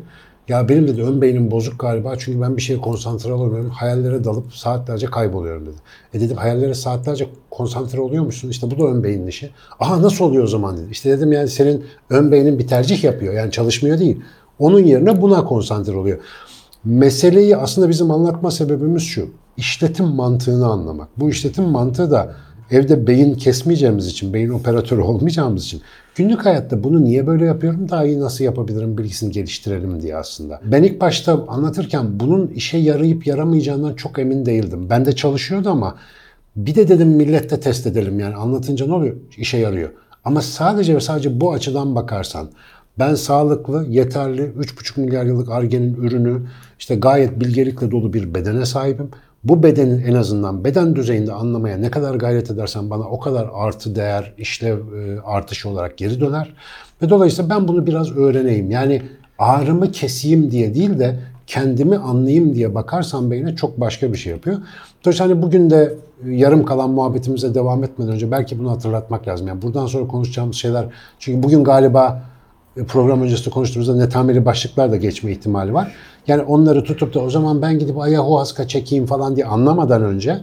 ya 0.48 0.70
benim 0.70 0.88
dedi 0.88 1.03
ön 1.03 1.22
beynim 1.22 1.51
bozuk 1.51 1.80
galiba 1.80 2.15
çünkü 2.18 2.42
ben 2.42 2.58
bir 2.58 2.62
şeye 2.62 2.82
konsantre 2.82 3.34
olamıyorum. 3.34 3.70
Hayallere 3.70 4.24
dalıp 4.24 4.56
saatlerce 4.56 5.06
kayboluyorum 5.06 5.65
dedi. 5.65 5.75
E 6.13 6.20
dedim 6.20 6.38
hayallere 6.38 6.74
saatlerce 6.74 7.30
konsantre 7.51 8.01
oluyor 8.01 8.24
musun? 8.24 8.50
İşte 8.50 8.72
bu 8.72 8.80
da 8.80 8.84
ön 8.84 9.03
beynin 9.03 9.27
işi. 9.27 9.50
Aha 9.80 10.01
nasıl 10.01 10.25
oluyor 10.25 10.44
o 10.44 10.48
zaman 10.48 10.77
dedi. 10.77 10.88
İşte 10.92 11.10
dedim 11.10 11.32
yani 11.32 11.48
senin 11.48 11.86
ön 12.10 12.32
beynin 12.32 12.60
bir 12.60 12.68
tercih 12.68 13.03
yapıyor. 13.03 13.34
Yani 13.34 13.51
çalışmıyor 13.51 14.00
değil. 14.00 14.22
Onun 14.60 14.80
yerine 14.80 15.22
buna 15.22 15.46
konsantre 15.46 15.98
oluyor. 15.98 16.20
Meseleyi 16.84 17.58
aslında 17.58 17.89
bizim 17.89 18.12
anlatma 18.12 18.51
sebebimiz 18.51 19.03
şu. 19.03 19.30
İşletim 19.58 20.06
mantığını 20.06 20.68
anlamak. 20.68 21.08
Bu 21.18 21.30
işletim 21.30 21.63
mantığı 21.63 22.12
da 22.12 22.36
evde 22.72 23.08
beyin 23.08 23.34
kesmeyeceğimiz 23.34 24.08
için, 24.08 24.34
beyin 24.34 24.50
operatörü 24.50 25.01
olmayacağımız 25.01 25.65
için 25.65 25.82
günlük 26.15 26.46
hayatta 26.46 26.84
bunu 26.84 27.03
niye 27.03 27.27
böyle 27.27 27.46
yapıyorum, 27.46 27.89
daha 27.89 28.05
iyi 28.05 28.20
nasıl 28.20 28.43
yapabilirim 28.43 28.98
bilgisini 28.98 29.32
geliştirelim 29.32 30.01
diye 30.01 30.17
aslında. 30.17 30.62
Ben 30.65 30.84
ilk 30.84 31.01
başta 31.01 31.46
anlatırken 31.48 32.20
bunun 32.20 32.48
işe 32.48 32.77
yarayıp 32.77 33.27
yaramayacağından 33.27 33.93
çok 33.93 34.20
emin 34.20 34.46
değildim. 34.46 34.89
Ben 34.89 35.05
de 35.05 35.15
çalışıyordu 35.15 35.70
ama 35.70 35.96
bir 36.55 36.75
de 36.75 36.88
dedim 36.88 37.08
millette 37.08 37.60
test 37.60 37.88
edelim 37.88 38.20
yani 38.20 38.36
anlatınca 38.36 38.86
ne 38.86 38.93
oluyor? 38.93 39.15
İşe 39.38 39.58
yarıyor. 39.58 39.89
Ama 40.25 40.41
sadece 40.41 40.96
ve 40.96 41.00
sadece 41.00 41.41
bu 41.41 41.53
açıdan 41.53 41.96
bakarsan 41.96 42.50
ben 43.00 43.15
sağlıklı, 43.15 43.86
yeterli, 43.89 44.41
3,5 44.41 45.00
milyar 45.00 45.25
yıllık 45.25 45.51
argenin 45.51 45.96
ürünü, 45.96 46.41
işte 46.79 46.96
gayet 46.96 47.39
bilgelikle 47.39 47.91
dolu 47.91 48.13
bir 48.13 48.36
bedene 48.36 48.65
sahibim. 48.65 49.10
Bu 49.44 49.64
bedenin 49.64 50.04
en 50.04 50.14
azından 50.14 50.64
beden 50.64 50.96
düzeyinde 50.96 51.34
anlamaya 51.34 51.78
ne 51.78 51.92
kadar 51.92 52.16
gayret 52.16 52.52
edersen 52.52 52.90
bana 52.90 53.04
o 53.04 53.20
kadar 53.20 53.50
artı 53.54 53.96
değer, 53.96 54.34
işlev 54.38 54.78
e, 54.78 55.22
artışı 55.22 55.70
olarak 55.70 55.98
geri 55.98 56.20
döner. 56.20 56.54
Ve 57.02 57.10
dolayısıyla 57.10 57.50
ben 57.50 57.68
bunu 57.68 57.88
biraz 57.88 58.18
öğreneyim. 58.18 58.72
Yani 58.72 59.02
ağrımı 59.40 59.92
keseyim 59.92 60.52
diye 60.52 60.76
değil 60.76 61.00
de 61.00 61.20
kendimi 61.48 61.98
anlayayım 61.98 62.56
diye 62.56 62.76
bakarsan 62.76 63.32
beyne 63.32 63.56
çok 63.56 63.80
başka 63.80 64.14
bir 64.14 64.18
şey 64.18 64.34
yapıyor. 64.34 64.58
Dolayısıyla 65.06 65.34
hani 65.34 65.42
bugün 65.42 65.70
de 65.70 65.96
e, 66.26 66.36
yarım 66.36 66.66
kalan 66.66 66.90
muhabbetimize 66.90 67.56
devam 67.56 67.84
etmeden 67.84 68.14
önce 68.14 68.32
belki 68.32 68.60
bunu 68.60 68.72
hatırlatmak 68.72 69.28
lazım. 69.28 69.48
Yani 69.48 69.62
buradan 69.62 69.86
sonra 69.86 70.08
konuşacağımız 70.08 70.56
şeyler 70.56 70.86
çünkü 71.20 71.44
bugün 71.44 71.64
galiba 71.64 72.24
program 72.88 73.22
öncesinde 73.22 73.50
konuştuğumuzda 73.50 73.96
netameli 73.96 74.46
başlıklar 74.46 74.92
da 74.92 74.96
geçme 74.96 75.32
ihtimali 75.32 75.74
var. 75.74 75.96
Yani 76.27 76.42
onları 76.42 76.84
tutup 76.84 77.13
da 77.13 77.20
o 77.20 77.30
zaman 77.30 77.62
ben 77.62 77.80
gidip 77.80 77.98
ayahuasca 77.98 78.68
çekeyim 78.68 79.06
falan 79.06 79.36
diye 79.36 79.46
anlamadan 79.46 80.03
önce 80.03 80.39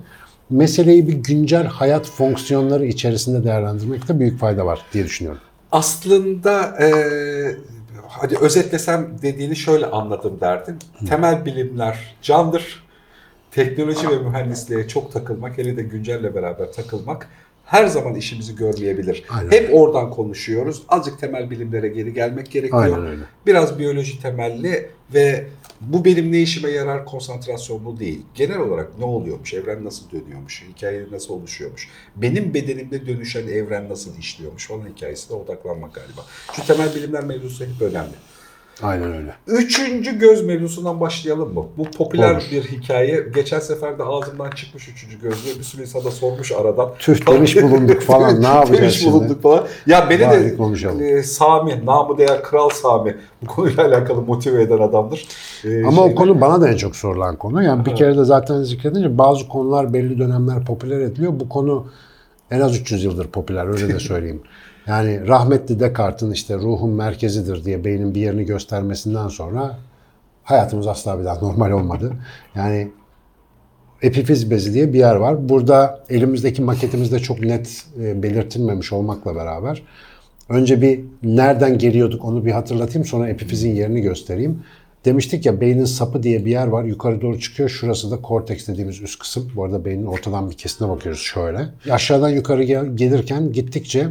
meseleyi 0.50 1.08
bir 1.08 1.12
güncel 1.12 1.66
hayat 1.66 2.06
fonksiyonları 2.06 2.86
içerisinde 2.86 3.44
değerlendirmekte 3.44 4.20
büyük 4.20 4.38
fayda 4.38 4.66
var 4.66 4.80
diye 4.92 5.04
düşünüyorum. 5.04 5.40
Aslında 5.72 6.84
e, 6.84 6.90
hadi 8.08 8.38
özetlesem 8.38 9.16
dediğini 9.22 9.56
şöyle 9.56 9.86
anladım 9.86 10.38
derdin. 10.40 10.76
Temel 11.08 11.44
bilimler 11.44 12.16
candır. 12.22 12.84
Teknoloji 13.50 14.08
ve 14.08 14.18
mühendisliğe 14.18 14.88
çok 14.88 15.12
takılmak, 15.12 15.58
hele 15.58 15.76
de 15.76 15.82
güncelle 15.82 16.34
beraber 16.34 16.72
takılmak 16.72 17.28
her 17.70 17.86
zaman 17.86 18.14
işimizi 18.14 18.56
görmeyebilir. 18.56 19.24
Aynen. 19.28 19.50
Hep 19.50 19.74
oradan 19.74 20.10
konuşuyoruz. 20.10 20.82
Azıcık 20.88 21.20
temel 21.20 21.50
bilimlere 21.50 21.88
geri 21.88 22.14
gelmek 22.14 22.50
gerekiyor. 22.50 22.82
Aynen 22.82 23.06
öyle. 23.06 23.22
Biraz 23.46 23.78
biyoloji 23.78 24.22
temelli 24.22 24.90
ve 25.14 25.46
bu 25.80 26.04
benim 26.04 26.32
ne 26.32 26.40
işime 26.40 26.70
yarar 26.70 27.04
konsantrasyonlu 27.04 28.00
değil. 28.00 28.22
Genel 28.34 28.58
olarak 28.58 28.98
ne 28.98 29.04
oluyormuş, 29.04 29.54
evren 29.54 29.84
nasıl 29.84 30.10
dönüyormuş, 30.10 30.64
hikaye 30.76 31.06
nasıl 31.12 31.34
oluşuyormuş, 31.34 31.88
benim 32.16 32.54
bedenimde 32.54 33.06
dönüşen 33.06 33.48
evren 33.48 33.88
nasıl 33.88 34.18
işliyormuş 34.18 34.66
falan 34.66 34.88
hikayesine 34.96 35.36
odaklanmak 35.36 35.94
galiba. 35.94 36.26
Şu 36.52 36.66
temel 36.66 36.94
bilimler 36.94 37.24
mevzusu 37.24 37.64
hep 37.64 37.82
önemli. 37.82 38.14
Aynen 38.82 39.12
öyle. 39.16 39.34
Üçüncü 39.46 40.18
göz 40.18 40.44
mevzusundan 40.44 41.00
başlayalım 41.00 41.54
mı? 41.54 41.64
Bu 41.78 41.84
popüler 41.90 42.34
Olur. 42.34 42.42
bir 42.52 42.62
hikaye. 42.62 43.24
Geçen 43.34 43.60
sefer 43.60 43.98
de 43.98 44.02
ağzımdan 44.04 44.50
çıkmış 44.50 44.88
üçüncü 44.88 45.20
gözlüğü. 45.20 45.58
Bir 45.58 45.64
sürü 45.64 45.82
insana 45.82 46.10
sormuş 46.10 46.52
aradan. 46.52 46.90
Tüh 46.98 47.26
demiş 47.32 47.56
bulunduk 47.62 48.00
falan 48.02 48.42
ne 48.42 48.46
yapacağız 48.46 48.80
Demiş 48.80 48.98
şimdi? 48.98 49.12
bulunduk 49.12 49.42
falan. 49.42 49.64
Ya 49.86 50.06
beni 50.10 50.20
Bari 50.28 50.44
de 50.44 50.56
konuşalım. 50.56 51.02
e, 51.02 51.22
Sami, 51.22 51.86
namı 51.86 52.18
değer 52.18 52.42
Kral 52.42 52.68
Sami 52.68 53.16
bu 53.42 53.46
konuyla 53.46 53.84
alakalı 53.86 54.22
motive 54.22 54.62
eden 54.62 54.78
adamdır. 54.78 55.26
E, 55.64 55.84
Ama 55.84 56.02
o 56.02 56.04
şeyde- 56.04 56.14
konu 56.14 56.40
bana 56.40 56.60
da 56.60 56.68
en 56.68 56.76
çok 56.76 56.96
sorulan 56.96 57.36
konu. 57.36 57.62
Yani 57.62 57.86
bir 57.86 57.94
kere 57.94 58.16
de 58.16 58.24
zaten 58.24 58.62
zikredince 58.62 59.18
bazı 59.18 59.48
konular 59.48 59.92
belli 59.92 60.18
dönemler 60.18 60.64
popüler 60.64 61.00
ediliyor. 61.00 61.32
Bu 61.40 61.48
konu 61.48 61.86
en 62.50 62.60
az 62.60 62.76
300 62.76 63.04
yıldır 63.04 63.26
popüler 63.26 63.66
öyle 63.66 63.94
de 63.94 63.98
söyleyeyim. 63.98 64.42
Yani 64.90 65.28
rahmetli 65.28 65.80
Descartes'in 65.80 66.32
işte 66.32 66.54
ruhun 66.54 66.90
merkezidir 66.90 67.64
diye 67.64 67.84
beynin 67.84 68.14
bir 68.14 68.20
yerini 68.20 68.44
göstermesinden 68.44 69.28
sonra 69.28 69.78
hayatımız 70.44 70.86
asla 70.86 71.18
bir 71.18 71.24
daha 71.24 71.34
normal 71.40 71.70
olmadı. 71.70 72.12
Yani 72.54 72.90
epifiz 74.02 74.50
bezi 74.50 74.74
diye 74.74 74.92
bir 74.92 74.98
yer 74.98 75.16
var. 75.16 75.48
Burada 75.48 76.04
elimizdeki 76.08 76.62
maketimizde 76.62 77.18
çok 77.18 77.40
net 77.40 77.84
e, 78.00 78.22
belirtilmemiş 78.22 78.92
olmakla 78.92 79.36
beraber 79.36 79.82
önce 80.48 80.82
bir 80.82 81.00
nereden 81.22 81.78
geliyorduk 81.78 82.24
onu 82.24 82.44
bir 82.44 82.52
hatırlatayım 82.52 83.06
sonra 83.06 83.28
epifizin 83.28 83.74
yerini 83.74 84.00
göstereyim. 84.00 84.62
Demiştik 85.04 85.46
ya 85.46 85.60
beynin 85.60 85.84
sapı 85.84 86.22
diye 86.22 86.44
bir 86.44 86.50
yer 86.50 86.66
var. 86.66 86.84
Yukarı 86.84 87.20
doğru 87.20 87.40
çıkıyor. 87.40 87.68
Şurası 87.68 88.10
da 88.10 88.22
korteks 88.22 88.68
dediğimiz 88.68 89.02
üst 89.02 89.18
kısım. 89.18 89.52
Bu 89.56 89.64
arada 89.64 89.84
beynin 89.84 90.06
ortadan 90.06 90.50
bir 90.50 90.56
kesine 90.56 90.88
bakıyoruz 90.88 91.20
şöyle. 91.20 91.68
Aşağıdan 91.90 92.28
yukarı 92.28 92.62
gel- 92.62 92.96
gelirken 92.96 93.52
gittikçe 93.52 94.08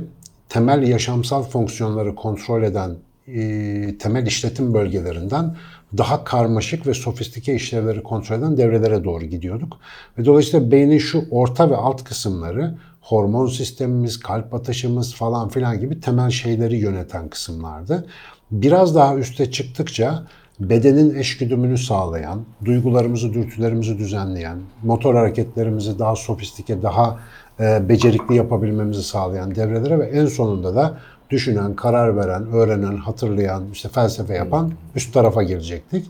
temel 0.49 0.87
yaşamsal 0.87 1.43
fonksiyonları 1.43 2.15
kontrol 2.15 2.63
eden 2.63 2.95
e, 3.27 3.97
temel 3.97 4.27
işletim 4.27 4.73
bölgelerinden 4.73 5.55
daha 5.97 6.23
karmaşık 6.23 6.87
ve 6.87 6.93
sofistike 6.93 7.55
işlevleri 7.55 8.03
kontrol 8.03 8.37
eden 8.37 8.57
devrelere 8.57 9.03
doğru 9.03 9.25
gidiyorduk. 9.25 9.77
Ve 10.17 10.25
dolayısıyla 10.25 10.71
beynin 10.71 10.97
şu 10.97 11.25
orta 11.31 11.69
ve 11.69 11.75
alt 11.75 12.03
kısımları 12.03 12.75
hormon 13.01 13.47
sistemimiz, 13.47 14.19
kalp 14.19 14.53
atışımız 14.53 15.15
falan 15.15 15.49
filan 15.49 15.79
gibi 15.79 16.01
temel 16.01 16.29
şeyleri 16.29 16.77
yöneten 16.77 17.29
kısımlardı. 17.29 18.07
Biraz 18.51 18.95
daha 18.95 19.15
üste 19.15 19.51
çıktıkça 19.51 20.23
bedenin 20.59 21.15
eşgüdümünü 21.15 21.77
sağlayan, 21.77 22.45
duygularımızı, 22.65 23.33
dürtülerimizi 23.33 23.97
düzenleyen, 23.97 24.57
motor 24.83 25.15
hareketlerimizi 25.15 25.99
daha 25.99 26.15
sofistike, 26.15 26.81
daha 26.81 27.19
becerikli 27.59 28.35
yapabilmemizi 28.35 29.03
sağlayan 29.03 29.55
devrelere 29.55 29.99
ve 29.99 30.05
en 30.05 30.25
sonunda 30.25 30.75
da 30.75 30.97
düşünen, 31.29 31.75
karar 31.75 32.17
veren, 32.17 32.47
öğrenen, 32.51 32.97
hatırlayan, 32.97 33.63
işte 33.73 33.89
felsefe 33.89 34.33
yapan 34.33 34.71
üst 34.95 35.13
tarafa 35.13 35.43
girecektik. 35.43 36.05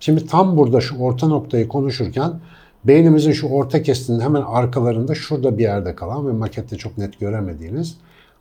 Şimdi 0.00 0.26
tam 0.26 0.56
burada 0.56 0.80
şu 0.80 0.98
orta 0.98 1.28
noktayı 1.28 1.68
konuşurken 1.68 2.32
beynimizin 2.84 3.32
şu 3.32 3.48
orta 3.48 3.82
kestinin 3.82 4.20
hemen 4.20 4.42
arkalarında 4.42 5.14
şurada 5.14 5.58
bir 5.58 5.62
yerde 5.62 5.94
kalan 5.94 6.28
ve 6.28 6.32
makette 6.32 6.76
çok 6.76 6.98
net 6.98 7.20
göremediğiniz 7.20 7.96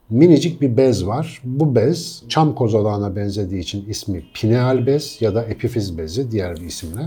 minicik 0.09 0.61
bir 0.61 0.77
bez 0.77 1.07
var. 1.07 1.41
Bu 1.43 1.75
bez 1.75 2.23
çam 2.29 2.55
kozalağına 2.55 3.15
benzediği 3.15 3.61
için 3.61 3.89
ismi 3.89 4.23
pineal 4.33 4.85
bez 4.85 5.17
ya 5.21 5.35
da 5.35 5.43
epifiz 5.43 5.97
bezi 5.97 6.31
diğer 6.31 6.55
bir 6.55 6.65
isimle. 6.65 7.01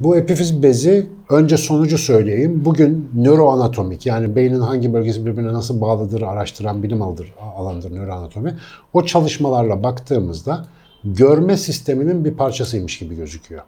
Bu 0.00 0.16
epifiz 0.16 0.62
bezi 0.62 1.06
önce 1.30 1.56
sonucu 1.56 1.98
söyleyeyim. 1.98 2.62
Bugün 2.64 3.10
nöroanatomik 3.14 4.06
yani 4.06 4.36
beynin 4.36 4.60
hangi 4.60 4.92
bölgesi 4.92 5.26
birbirine 5.26 5.52
nasıl 5.52 5.80
bağlıdır 5.80 6.22
araştıran 6.22 6.82
bilim 6.82 7.02
alıdır, 7.02 7.32
alandır 7.56 7.94
nöroanatomi. 7.94 8.54
O 8.92 9.04
çalışmalarla 9.04 9.82
baktığımızda 9.82 10.64
görme 11.04 11.56
sisteminin 11.56 12.24
bir 12.24 12.34
parçasıymış 12.34 12.98
gibi 12.98 13.16
gözüküyor. 13.16 13.62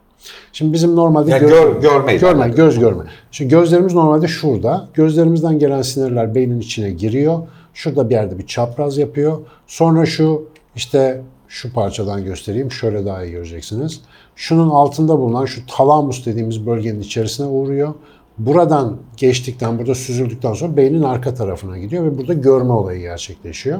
Şimdi 0.53 0.73
bizim 0.73 0.95
normalde 0.95 1.31
Yani 1.31 1.43
gö- 1.43 1.49
gör- 1.49 1.81
görmeyle 1.81 2.19
görme, 2.19 2.43
alakalı. 2.43 2.55
göz 2.55 2.79
görme. 2.79 3.03
Şimdi 3.31 3.51
gözlerimiz 3.51 3.93
normalde 3.93 4.27
şurada. 4.27 4.87
Gözlerimizden 4.93 5.59
gelen 5.59 5.81
sinirler 5.81 6.35
beynin 6.35 6.59
içine 6.59 6.89
giriyor. 6.91 7.39
Şurada 7.73 8.09
bir 8.09 8.15
yerde 8.15 8.37
bir 8.37 8.47
çapraz 8.47 8.97
yapıyor. 8.97 9.37
Sonra 9.67 10.05
şu 10.05 10.47
işte 10.75 11.21
şu 11.47 11.73
parçadan 11.73 12.23
göstereyim. 12.25 12.71
Şöyle 12.71 13.05
daha 13.05 13.23
iyi 13.25 13.31
göreceksiniz. 13.31 14.01
Şunun 14.39 14.69
altında 14.69 15.19
bulunan 15.19 15.45
şu 15.45 15.65
talamus 15.65 16.25
dediğimiz 16.25 16.65
bölgenin 16.65 16.99
içerisine 16.99 17.47
uğruyor. 17.47 17.93
Buradan 18.37 18.97
geçtikten, 19.17 19.79
burada 19.79 19.95
süzüldükten 19.95 20.53
sonra 20.53 20.77
beynin 20.77 21.03
arka 21.03 21.33
tarafına 21.33 21.77
gidiyor 21.77 22.03
ve 22.03 22.17
burada 22.17 22.33
görme 22.33 22.73
olayı 22.73 22.99
gerçekleşiyor. 22.99 23.79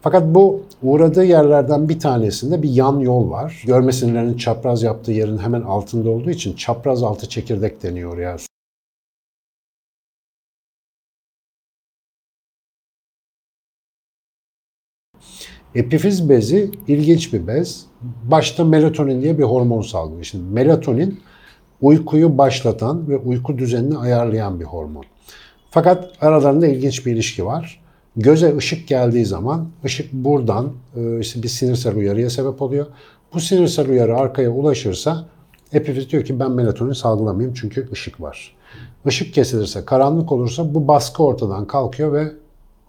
Fakat 0.00 0.34
bu 0.34 0.60
uğradığı 0.82 1.24
yerlerden 1.24 1.88
bir 1.88 2.00
tanesinde 2.00 2.62
bir 2.62 2.68
yan 2.68 2.98
yol 2.98 3.30
var. 3.30 3.62
Görme 3.66 3.92
sinirlerinin 3.92 4.36
çapraz 4.36 4.82
yaptığı 4.82 5.12
yerin 5.12 5.38
hemen 5.38 5.62
altında 5.62 6.10
olduğu 6.10 6.30
için 6.30 6.56
çapraz 6.56 7.02
altı 7.02 7.28
çekirdek 7.28 7.82
deniyor 7.82 8.18
ya. 8.18 8.36
Epifiz 15.74 16.28
bezi 16.28 16.70
ilginç 16.88 17.32
bir 17.32 17.46
bez. 17.46 17.86
Başta 18.24 18.64
melatonin 18.64 19.22
diye 19.22 19.38
bir 19.38 19.42
hormon 19.42 19.82
salgılıyor. 19.82 20.24
Şimdi 20.24 20.44
melatonin 20.52 21.20
uykuyu 21.80 22.38
başlatan 22.38 23.08
ve 23.08 23.16
uyku 23.16 23.58
düzenini 23.58 23.98
ayarlayan 23.98 24.60
bir 24.60 24.64
hormon. 24.64 25.04
Fakat 25.70 26.12
aralarında 26.20 26.66
ilginç 26.66 27.06
bir 27.06 27.12
ilişki 27.12 27.46
var. 27.46 27.82
Göze 28.16 28.56
ışık 28.56 28.88
geldiği 28.88 29.26
zaman 29.26 29.68
ışık 29.84 30.12
buradan 30.12 30.72
e, 30.96 31.20
işte 31.20 31.42
bir 31.42 31.48
sinirsel 31.48 31.96
uyarıya 31.96 32.30
sebep 32.30 32.62
oluyor. 32.62 32.86
Bu 33.34 33.40
sinirsel 33.40 33.88
uyarı 33.88 34.16
arkaya 34.16 34.50
ulaşırsa 34.50 35.26
epifiz 35.72 36.10
diyor 36.10 36.24
ki 36.24 36.40
ben 36.40 36.50
melatonin 36.50 36.92
salgılamayayım 36.92 37.54
çünkü 37.54 37.88
ışık 37.92 38.20
var. 38.20 38.56
Işık 39.06 39.34
kesilirse, 39.34 39.84
karanlık 39.84 40.32
olursa 40.32 40.74
bu 40.74 40.88
baskı 40.88 41.24
ortadan 41.24 41.66
kalkıyor 41.66 42.12
ve 42.12 42.32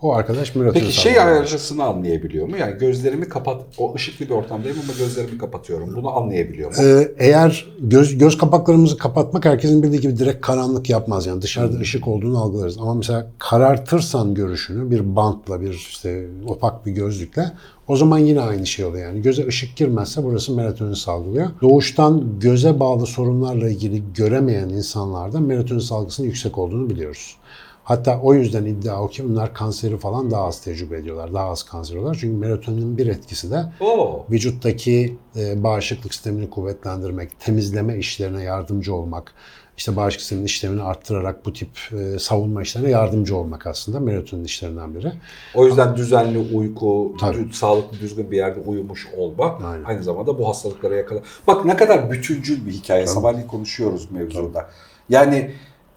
o 0.04 0.14
arkadaş 0.14 0.56
melatonin 0.56 0.84
Peki 0.84 0.96
şey 0.96 1.20
ayarcısını 1.20 1.84
anlayabiliyor 1.84 2.48
mu? 2.48 2.58
Yani 2.58 2.78
gözlerimi 2.78 3.30
kapat, 3.30 3.62
o 3.78 3.96
ışıklı 3.96 4.26
bir 4.26 4.32
ortamdayım 4.32 4.78
ama 4.84 4.94
gözlerimi 5.00 5.38
kapatıyorum. 5.38 5.96
Bunu 5.96 6.18
anlayabiliyor 6.18 6.70
mu? 6.70 6.84
Ee, 6.84 7.12
eğer 7.18 7.68
göz 7.80 8.18
göz 8.18 8.38
kapaklarımızı 8.38 8.98
kapatmak 8.98 9.46
herkesin 9.46 9.84
bildiği 9.84 10.02
gibi 10.02 10.18
direkt 10.18 10.42
karanlık 10.42 10.90
yapmaz 10.90 11.26
yani 11.26 11.42
dışarıda 11.42 11.78
ışık 11.80 12.08
olduğunu 12.08 12.42
algılarız 12.42 12.78
ama 12.78 12.94
mesela 12.94 13.28
karartırsan 13.40 14.34
görüşünü 14.34 14.92
bir 14.92 15.16
bantla 15.16 15.62
bir 15.62 15.74
işte 15.74 16.28
opak 16.48 16.86
bir 16.86 16.92
gözlükle 16.92 17.52
o 17.88 17.96
zaman 17.96 18.18
yine 18.18 18.42
aynı 18.42 18.66
şey 18.66 18.86
oluyor 18.86 19.06
yani 19.06 19.22
göze 19.22 19.48
ışık 19.48 19.76
girmezse 19.76 20.24
burası 20.24 20.54
melatonin 20.54 20.94
salgılıyor. 20.94 21.50
Doğuştan 21.62 22.40
göze 22.40 22.80
bağlı 22.80 23.06
sorunlarla 23.06 23.70
ilgili 23.70 24.04
göremeyen 24.14 24.70
insanlarda 24.70 25.40
melatonin 25.40 25.80
salgısının 25.80 26.28
yüksek 26.28 26.58
olduğunu 26.58 26.90
biliyoruz. 26.90 27.36
Hatta 27.84 28.20
o 28.22 28.34
yüzden 28.34 28.66
iddia 28.66 29.04
o 29.04 29.08
ki 29.08 29.24
bunlar 29.30 29.54
kanseri 29.54 29.98
falan 29.98 30.32
daha 30.32 30.44
az 30.46 30.62
tecrübe 30.62 30.98
ediyorlar. 30.98 31.34
Daha 31.34 31.50
az 31.50 31.64
kanser 31.64 31.96
oluyorlar. 31.96 32.18
Çünkü 32.22 32.38
melatoninin 32.38 32.98
bir 32.98 33.08
etkisi 33.08 33.52
de 33.52 33.64
Oo. 33.80 34.26
vücuttaki 34.32 35.18
e, 35.36 35.64
bağışıklık 35.64 36.14
sistemini 36.14 36.50
kuvvetlendirmek, 36.50 37.40
temizleme 37.40 37.98
işlerine 37.98 38.44
yardımcı 38.44 38.96
olmak, 38.96 39.34
işte 39.78 39.96
bağışıklık 39.96 40.22
sisteminin 40.22 40.46
işlemini 40.46 40.84
arttırarak 40.84 41.46
bu 41.46 41.54
tip 41.54 41.70
e, 41.92 42.20
savunma 42.20 42.62
işlerine 42.62 42.90
yardımcı 42.90 43.38
olmak 43.38 43.68
aslında 43.68 44.00
melatonin 44.00 44.44
işlerinden 44.44 44.96
biri. 44.96 45.12
O 45.56 45.66
yüzden 45.68 45.96
düzenli 45.96 46.56
uyku, 46.56 47.16
Tabii. 47.20 47.54
sağlıklı 47.54 48.00
düzgün 48.00 48.32
bir 48.32 48.38
yerde 48.38 48.60
uyumuş 48.60 49.08
olma 49.18 49.60
Aynen. 49.66 49.84
aynı 49.84 50.04
zamanda 50.04 50.40
bu 50.40 50.48
hastalıklara 50.48 50.96
yakala. 50.96 51.20
Bak 51.48 51.66
ne 51.66 51.76
kadar 51.76 52.12
bütüncül 52.12 52.66
bir 52.66 52.72
hikaye. 52.72 53.08
Sabahleyin 53.08 53.48
konuşuyoruz 53.48 54.12
mevzuda. 54.12 54.70
Yani 55.10 55.52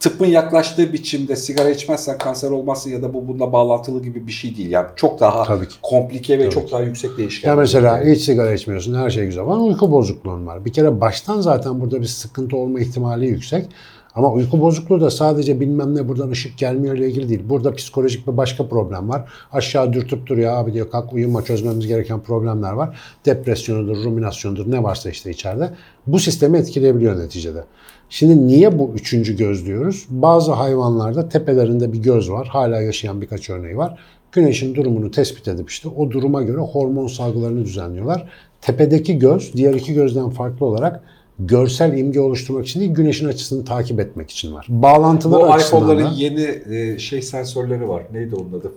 tıbbın 0.09 0.27
yaklaştığı 0.27 0.93
biçimde 0.93 1.37
sigara 1.37 1.71
içmezsen 1.71 2.19
kanser 2.19 2.51
olmazsın 2.51 2.91
ya 2.91 3.03
da 3.03 3.15
bu 3.15 3.29
bununla 3.29 3.53
bağlantılı 3.53 4.03
gibi 4.03 4.27
bir 4.27 4.33
şey 4.33 4.57
değil. 4.57 4.71
Yani 4.71 4.87
çok 4.97 5.21
daha 5.21 5.45
Tabii 5.45 5.69
ki. 5.69 5.75
komplike 5.83 6.39
ve 6.39 6.43
Tabii 6.43 6.55
çok 6.55 6.73
daha 6.73 6.81
yüksek 6.81 7.19
değişken. 7.19 7.49
Ya 7.49 7.57
mesela 7.57 8.05
hiç 8.05 8.23
sigara 8.23 8.55
içmiyorsun, 8.55 8.95
her 8.95 9.11
şey 9.11 9.27
güzel 9.27 9.43
ama 9.43 9.57
uyku 9.57 9.91
bozukluğun 9.91 10.47
var. 10.47 10.65
Bir 10.65 10.73
kere 10.73 11.01
baştan 11.01 11.41
zaten 11.41 11.81
burada 11.81 12.01
bir 12.01 12.07
sıkıntı 12.07 12.57
olma 12.57 12.81
ihtimali 12.81 13.27
yüksek. 13.27 13.67
Ama 14.15 14.33
uyku 14.33 14.61
bozukluğu 14.61 15.01
da 15.01 15.11
sadece 15.11 15.61
bilmem 15.61 15.95
ne 15.95 16.09
buradan 16.09 16.31
ışık 16.31 16.59
gelmiyor 16.59 16.97
ile 16.97 17.09
ilgili 17.09 17.29
değil. 17.29 17.43
Burada 17.45 17.75
psikolojik 17.75 18.27
bir 18.27 18.37
başka 18.37 18.69
problem 18.69 19.09
var. 19.09 19.25
Aşağı 19.53 19.93
dürtüp 19.93 20.27
duruyor 20.27 20.53
abi 20.57 20.73
diyor 20.73 20.91
kalk 20.91 21.13
uyuma 21.13 21.43
çözmemiz 21.43 21.87
gereken 21.87 22.21
problemler 22.21 22.73
var. 22.73 22.99
Depresyonudur, 23.27 24.05
ruminasyondur 24.05 24.71
ne 24.71 24.83
varsa 24.83 25.11
işte 25.11 25.31
içeride. 25.31 25.71
Bu 26.07 26.19
sistemi 26.19 26.59
etkileyebiliyor 26.59 27.19
neticede. 27.19 27.65
Şimdi 28.11 28.47
niye 28.47 28.79
bu 28.79 28.93
üçüncü 28.95 29.37
göz 29.37 29.67
diyoruz? 29.67 30.07
Bazı 30.11 30.53
hayvanlarda 30.53 31.29
tepelerinde 31.29 31.93
bir 31.93 31.99
göz 31.99 32.31
var. 32.31 32.47
Hala 32.47 32.81
yaşayan 32.81 33.21
birkaç 33.21 33.51
örneği 33.51 33.77
var. 33.77 33.99
Güneşin 34.33 34.75
durumunu 34.75 35.11
tespit 35.11 35.49
edip 35.49 35.71
işte 35.71 35.89
o 35.89 36.11
duruma 36.11 36.43
göre 36.43 36.61
hormon 36.61 37.07
salgılarını 37.07 37.65
düzenliyorlar. 37.65 38.29
Tepedeki 38.61 39.19
göz 39.19 39.53
diğer 39.55 39.75
iki 39.75 39.95
gözden 39.95 40.31
farklı 40.31 40.67
olarak 40.67 41.03
görsel 41.39 41.99
imge 41.99 42.21
oluşturmak 42.21 42.67
için 42.67 42.81
değil, 42.81 42.93
güneşin 42.93 43.29
açısını 43.29 43.65
takip 43.65 44.01
etmek 44.01 44.31
için 44.31 44.55
var. 44.55 44.67
Bağlantıları 44.69 45.43
Bu 45.43 45.53
açısından 45.53 45.83
iPhone'ların 45.83 46.11
da 46.11 46.15
yeni 46.17 46.77
e, 46.77 46.99
şey 46.99 47.23
sensörleri 47.23 47.89
var. 47.89 48.03
Neydi 48.13 48.35
onun 48.35 48.61
adı? 48.61 48.73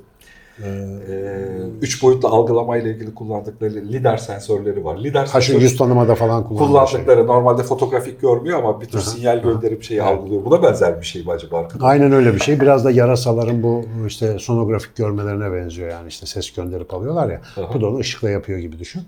Ee, 0.64 1.40
üç 1.82 2.04
boyutlu 2.04 2.28
algılamayla 2.28 2.92
ilgili 2.92 3.14
kullandıkları 3.14 3.74
lider 3.74 4.18
sensörleri 4.18 4.86
var. 4.86 4.98
Lider 4.98 5.26
ha 5.26 5.42
şu 5.42 5.58
yüz 5.58 5.78
tanımada 5.78 6.16
falan 6.16 6.48
kullanılan 6.48 6.86
şey. 6.86 7.00
kullandıkları 7.00 7.28
normalde 7.28 7.64
fotografik 7.64 8.22
görmüyor 8.22 8.60
ama 8.60 8.82
bir 8.82 8.86
tür 8.86 9.00
sinyal 9.00 9.42
gönderip 9.42 9.84
şeyi 9.84 10.04
algılıyor. 10.04 10.46
Buna 10.46 10.64
benzer 10.64 11.02
bir 11.02 11.06
şey 11.06 11.24
mi 11.24 11.32
acaba? 11.32 11.68
Aynen 11.82 12.12
öyle 12.12 12.34
bir 12.34 12.40
şey. 12.40 12.62
Biraz 12.62 12.86
da 12.86 12.92
yarasaların 12.92 13.64
bu 13.64 13.86
işte 14.08 14.40
sonografik 14.40 14.96
görmelerine 14.96 15.52
benziyor 15.54 15.90
yani 15.90 16.08
işte 16.08 16.26
ses 16.26 16.52
gönderip 16.52 16.94
alıyorlar 16.94 17.30
ya. 17.30 17.42
Aha. 17.58 17.74
Bu 17.74 17.82
da 17.82 17.88
onu 17.88 17.98
ışıkla 17.98 18.30
yapıyor 18.30 18.60
gibi 18.60 18.80
düşün. 18.80 19.02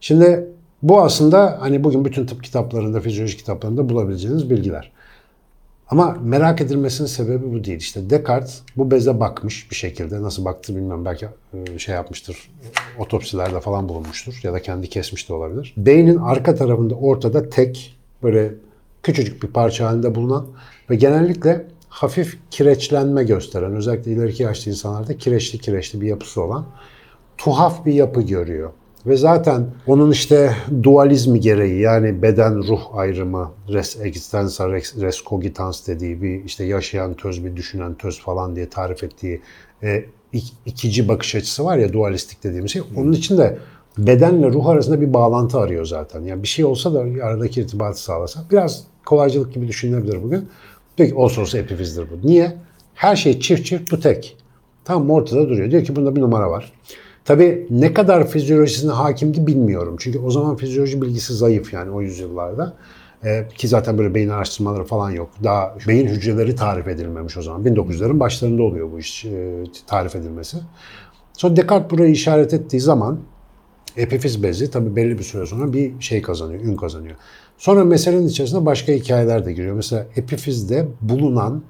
Şimdi 0.00 0.48
bu 0.82 1.00
aslında 1.00 1.56
hani 1.60 1.84
bugün 1.84 2.04
bütün 2.04 2.26
tıp 2.26 2.44
kitaplarında, 2.44 3.00
fizyoloji 3.00 3.36
kitaplarında 3.36 3.88
bulabileceğiniz 3.88 4.50
bilgiler. 4.50 4.93
Ama 5.90 6.16
merak 6.22 6.60
edilmesinin 6.60 7.08
sebebi 7.08 7.52
bu 7.52 7.64
değil. 7.64 7.78
İşte 7.78 8.10
Descartes 8.10 8.62
bu 8.76 8.90
beze 8.90 9.20
bakmış 9.20 9.70
bir 9.70 9.76
şekilde. 9.76 10.22
Nasıl 10.22 10.44
baktı 10.44 10.76
bilmiyorum. 10.76 11.04
Belki 11.04 11.26
e, 11.54 11.78
şey 11.78 11.94
yapmıştır. 11.94 12.50
Otopsilerde 12.98 13.60
falan 13.60 13.88
bulunmuştur. 13.88 14.40
Ya 14.42 14.52
da 14.52 14.62
kendi 14.62 14.88
kesmiş 14.88 15.28
de 15.28 15.34
olabilir. 15.34 15.74
Beynin 15.76 16.16
arka 16.16 16.54
tarafında 16.54 16.94
ortada 16.94 17.50
tek 17.50 17.96
böyle 18.22 18.54
küçücük 19.02 19.42
bir 19.42 19.48
parça 19.48 19.86
halinde 19.86 20.14
bulunan 20.14 20.46
ve 20.90 20.96
genellikle 20.96 21.66
hafif 21.88 22.38
kireçlenme 22.50 23.24
gösteren, 23.24 23.76
özellikle 23.76 24.12
ileriki 24.12 24.42
yaşlı 24.42 24.70
insanlarda 24.70 25.18
kireçli 25.18 25.58
kireçli 25.58 26.00
bir 26.00 26.06
yapısı 26.06 26.42
olan 26.42 26.66
tuhaf 27.38 27.86
bir 27.86 27.92
yapı 27.92 28.22
görüyor. 28.22 28.70
Ve 29.06 29.16
zaten 29.16 29.66
onun 29.86 30.10
işte 30.10 30.52
dualizmi 30.82 31.40
gereği 31.40 31.80
yani 31.80 32.22
beden 32.22 32.56
ruh 32.68 32.80
ayrımı, 32.92 33.50
res 33.72 34.00
existenza, 34.00 34.72
res, 34.72 35.00
res 35.00 35.22
cogitans 35.24 35.86
dediği 35.88 36.22
bir 36.22 36.44
işte 36.44 36.64
yaşayan 36.64 37.14
töz, 37.14 37.44
bir 37.44 37.56
düşünen 37.56 37.94
töz 37.94 38.20
falan 38.20 38.56
diye 38.56 38.68
tarif 38.68 39.04
ettiği 39.04 39.40
e, 39.82 40.04
ik- 40.34 40.52
ikici 40.66 41.08
bakış 41.08 41.34
açısı 41.34 41.64
var 41.64 41.78
ya 41.78 41.92
dualistik 41.92 42.44
dediğimiz 42.44 42.70
şey. 42.70 42.82
Onun 42.96 43.12
için 43.12 43.38
de 43.38 43.58
bedenle 43.98 44.52
ruh 44.52 44.66
arasında 44.66 45.00
bir 45.00 45.12
bağlantı 45.14 45.58
arıyor 45.58 45.84
zaten. 45.84 46.20
Yani 46.20 46.42
bir 46.42 46.48
şey 46.48 46.64
olsa 46.64 46.94
da 46.94 47.04
aradaki 47.24 47.60
irtibatı 47.60 48.02
sağlasa. 48.02 48.44
Biraz 48.50 48.84
kolaycılık 49.06 49.54
gibi 49.54 49.68
düşünülebilir 49.68 50.22
bugün. 50.22 50.48
Peki 50.96 51.14
olsa 51.14 51.40
olsa 51.40 51.58
epifizdir 51.58 52.06
bu. 52.10 52.26
Niye? 52.28 52.56
Her 52.94 53.16
şey 53.16 53.40
çift 53.40 53.66
çift 53.66 53.92
bu 53.92 54.00
tek. 54.00 54.36
Tam 54.84 55.10
ortada 55.10 55.48
duruyor. 55.48 55.70
Diyor 55.70 55.84
ki 55.84 55.96
bunda 55.96 56.16
bir 56.16 56.20
numara 56.20 56.50
var. 56.50 56.72
Tabii 57.24 57.66
ne 57.70 57.92
kadar 57.92 58.28
fizyolojisine 58.28 58.92
hakimdi 58.92 59.46
bilmiyorum. 59.46 59.96
Çünkü 59.98 60.18
o 60.18 60.30
zaman 60.30 60.56
fizyoloji 60.56 61.02
bilgisi 61.02 61.34
zayıf 61.34 61.72
yani 61.72 61.90
o 61.90 62.02
yüzyıllarda. 62.02 62.74
Ee, 63.24 63.48
ki 63.56 63.68
zaten 63.68 63.98
böyle 63.98 64.14
beyin 64.14 64.28
araştırmaları 64.28 64.84
falan 64.84 65.10
yok. 65.10 65.30
Daha 65.44 65.76
beyin 65.88 66.06
hücreleri 66.06 66.56
tarif 66.56 66.88
edilmemiş 66.88 67.36
o 67.36 67.42
zaman. 67.42 67.64
1900'lerin 67.64 68.20
başlarında 68.20 68.62
oluyor 68.62 68.92
bu 68.92 68.98
iş 68.98 69.24
e, 69.24 69.64
tarif 69.86 70.16
edilmesi. 70.16 70.56
Sonra 71.32 71.56
Descartes 71.56 71.90
burayı 71.90 72.12
işaret 72.12 72.54
ettiği 72.54 72.80
zaman 72.80 73.20
epifiz 73.96 74.42
bezi 74.42 74.70
tabii 74.70 74.96
belli 74.96 75.18
bir 75.18 75.24
süre 75.24 75.46
sonra 75.46 75.72
bir 75.72 76.00
şey 76.00 76.22
kazanıyor, 76.22 76.62
ün 76.62 76.76
kazanıyor. 76.76 77.16
Sonra 77.58 77.84
meselenin 77.84 78.28
içerisinde 78.28 78.66
başka 78.66 78.92
hikayeler 78.92 79.46
de 79.46 79.52
giriyor. 79.52 79.74
Mesela 79.76 80.06
epifizde 80.16 80.86
bulunan 81.00 81.62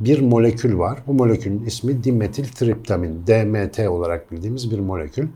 bir 0.00 0.20
molekül 0.20 0.78
var. 0.78 0.98
Bu 1.06 1.12
molekülün 1.12 1.64
ismi 1.64 2.04
dimetiltriptamin, 2.04 3.26
DMT 3.26 3.88
olarak 3.88 4.32
bildiğimiz 4.32 4.70
bir 4.70 4.78
molekül. 4.78 5.28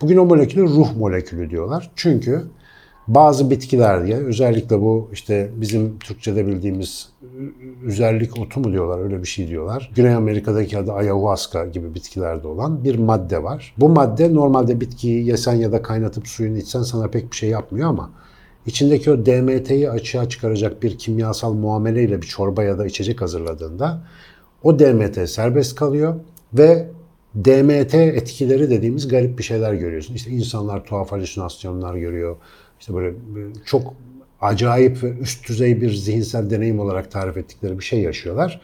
Bugün 0.00 0.16
o 0.16 0.24
molekülü 0.24 0.62
ruh 0.62 0.96
molekülü 0.96 1.50
diyorlar. 1.50 1.90
Çünkü 1.96 2.44
bazı 3.08 3.50
bitkiler 3.50 4.06
diye 4.06 4.16
özellikle 4.16 4.80
bu 4.80 5.08
işte 5.12 5.50
bizim 5.56 5.98
Türkçe'de 5.98 6.46
bildiğimiz 6.46 7.08
üzerlik 7.84 8.38
otu 8.38 8.60
mu 8.60 8.72
diyorlar 8.72 9.04
öyle 9.04 9.22
bir 9.22 9.28
şey 9.28 9.48
diyorlar. 9.48 9.90
Güney 9.94 10.14
Amerika'daki 10.14 10.78
adı 10.78 10.92
ayahuasca 10.92 11.66
gibi 11.66 11.94
bitkilerde 11.94 12.48
olan 12.48 12.84
bir 12.84 12.98
madde 12.98 13.42
var. 13.42 13.74
Bu 13.78 13.88
madde 13.88 14.34
normalde 14.34 14.80
bitkiyi 14.80 15.26
yesen 15.26 15.54
ya 15.54 15.72
da 15.72 15.82
kaynatıp 15.82 16.28
suyunu 16.28 16.56
içsen 16.56 16.82
sana 16.82 17.08
pek 17.08 17.30
bir 17.30 17.36
şey 17.36 17.50
yapmıyor 17.50 17.88
ama 17.88 18.10
içindeki 18.66 19.10
o 19.10 19.26
DMT'yi 19.26 19.90
açığa 19.90 20.28
çıkaracak 20.28 20.82
bir 20.82 20.98
kimyasal 20.98 21.52
muameleyle 21.52 22.22
bir 22.22 22.26
çorba 22.26 22.62
ya 22.62 22.78
da 22.78 22.86
içecek 22.86 23.20
hazırladığında 23.20 24.02
o 24.62 24.78
DMT 24.78 25.30
serbest 25.30 25.74
kalıyor 25.74 26.14
ve 26.54 26.88
DMT 27.34 27.94
etkileri 27.94 28.70
dediğimiz 28.70 29.08
garip 29.08 29.38
bir 29.38 29.44
şeyler 29.44 29.74
görüyorsun. 29.74 30.14
İşte 30.14 30.30
insanlar 30.30 30.84
tuhaf 30.84 31.12
halüsinasyonlar 31.12 31.94
görüyor. 31.94 32.36
İşte 32.80 32.94
böyle 32.94 33.16
çok 33.66 33.94
acayip 34.40 35.02
ve 35.02 35.18
üst 35.18 35.48
düzey 35.48 35.80
bir 35.80 35.92
zihinsel 35.92 36.50
deneyim 36.50 36.80
olarak 36.80 37.10
tarif 37.10 37.36
ettikleri 37.36 37.78
bir 37.78 37.84
şey 37.84 38.00
yaşıyorlar. 38.00 38.60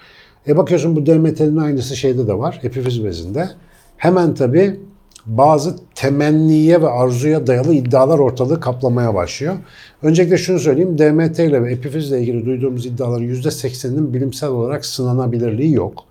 E 0.49 0.57
bakıyorsun 0.57 0.97
bu 0.97 1.07
DMT'nin 1.07 1.57
aynısı 1.57 1.97
şeyde 1.97 2.27
de 2.27 2.39
var, 2.39 2.61
epifiz 2.63 3.05
bezinde. 3.05 3.49
Hemen 3.97 4.35
tabii 4.35 4.81
bazı 5.29 5.77
temenniye 5.95 6.83
ve 6.83 6.89
arzuya 6.89 7.47
dayalı 7.47 7.75
iddialar 7.75 8.19
ortalığı 8.19 8.61
kaplamaya 8.61 9.15
başlıyor. 9.15 9.57
Öncelikle 10.03 10.39
şunu 10.39 10.59
söyleyeyim, 10.59 10.99
DMT 10.99 11.39
ile 11.39 11.63
ve 11.63 11.73
epifizle 11.73 12.21
ilgili 12.21 12.47
duyduğumuz 12.47 12.87
iddiaların 12.87 13.25
%80'inin 13.29 14.15
bilimsel 14.15 14.51
olarak 14.51 14.87
sınanabilirliği 14.87 15.75
yok. 15.75 16.05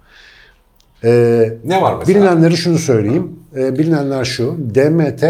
Ee, 1.04 1.54
Ne 1.66 1.82
var 1.82 1.96
mesela? 2.00 2.20
Bilinenleri 2.20 2.58
şunu 2.58 2.78
söyleyeyim. 2.78 3.40
Ee, 3.56 3.80
bilinenler 3.80 4.26
şu. 4.26 4.58
DMT 4.76 5.24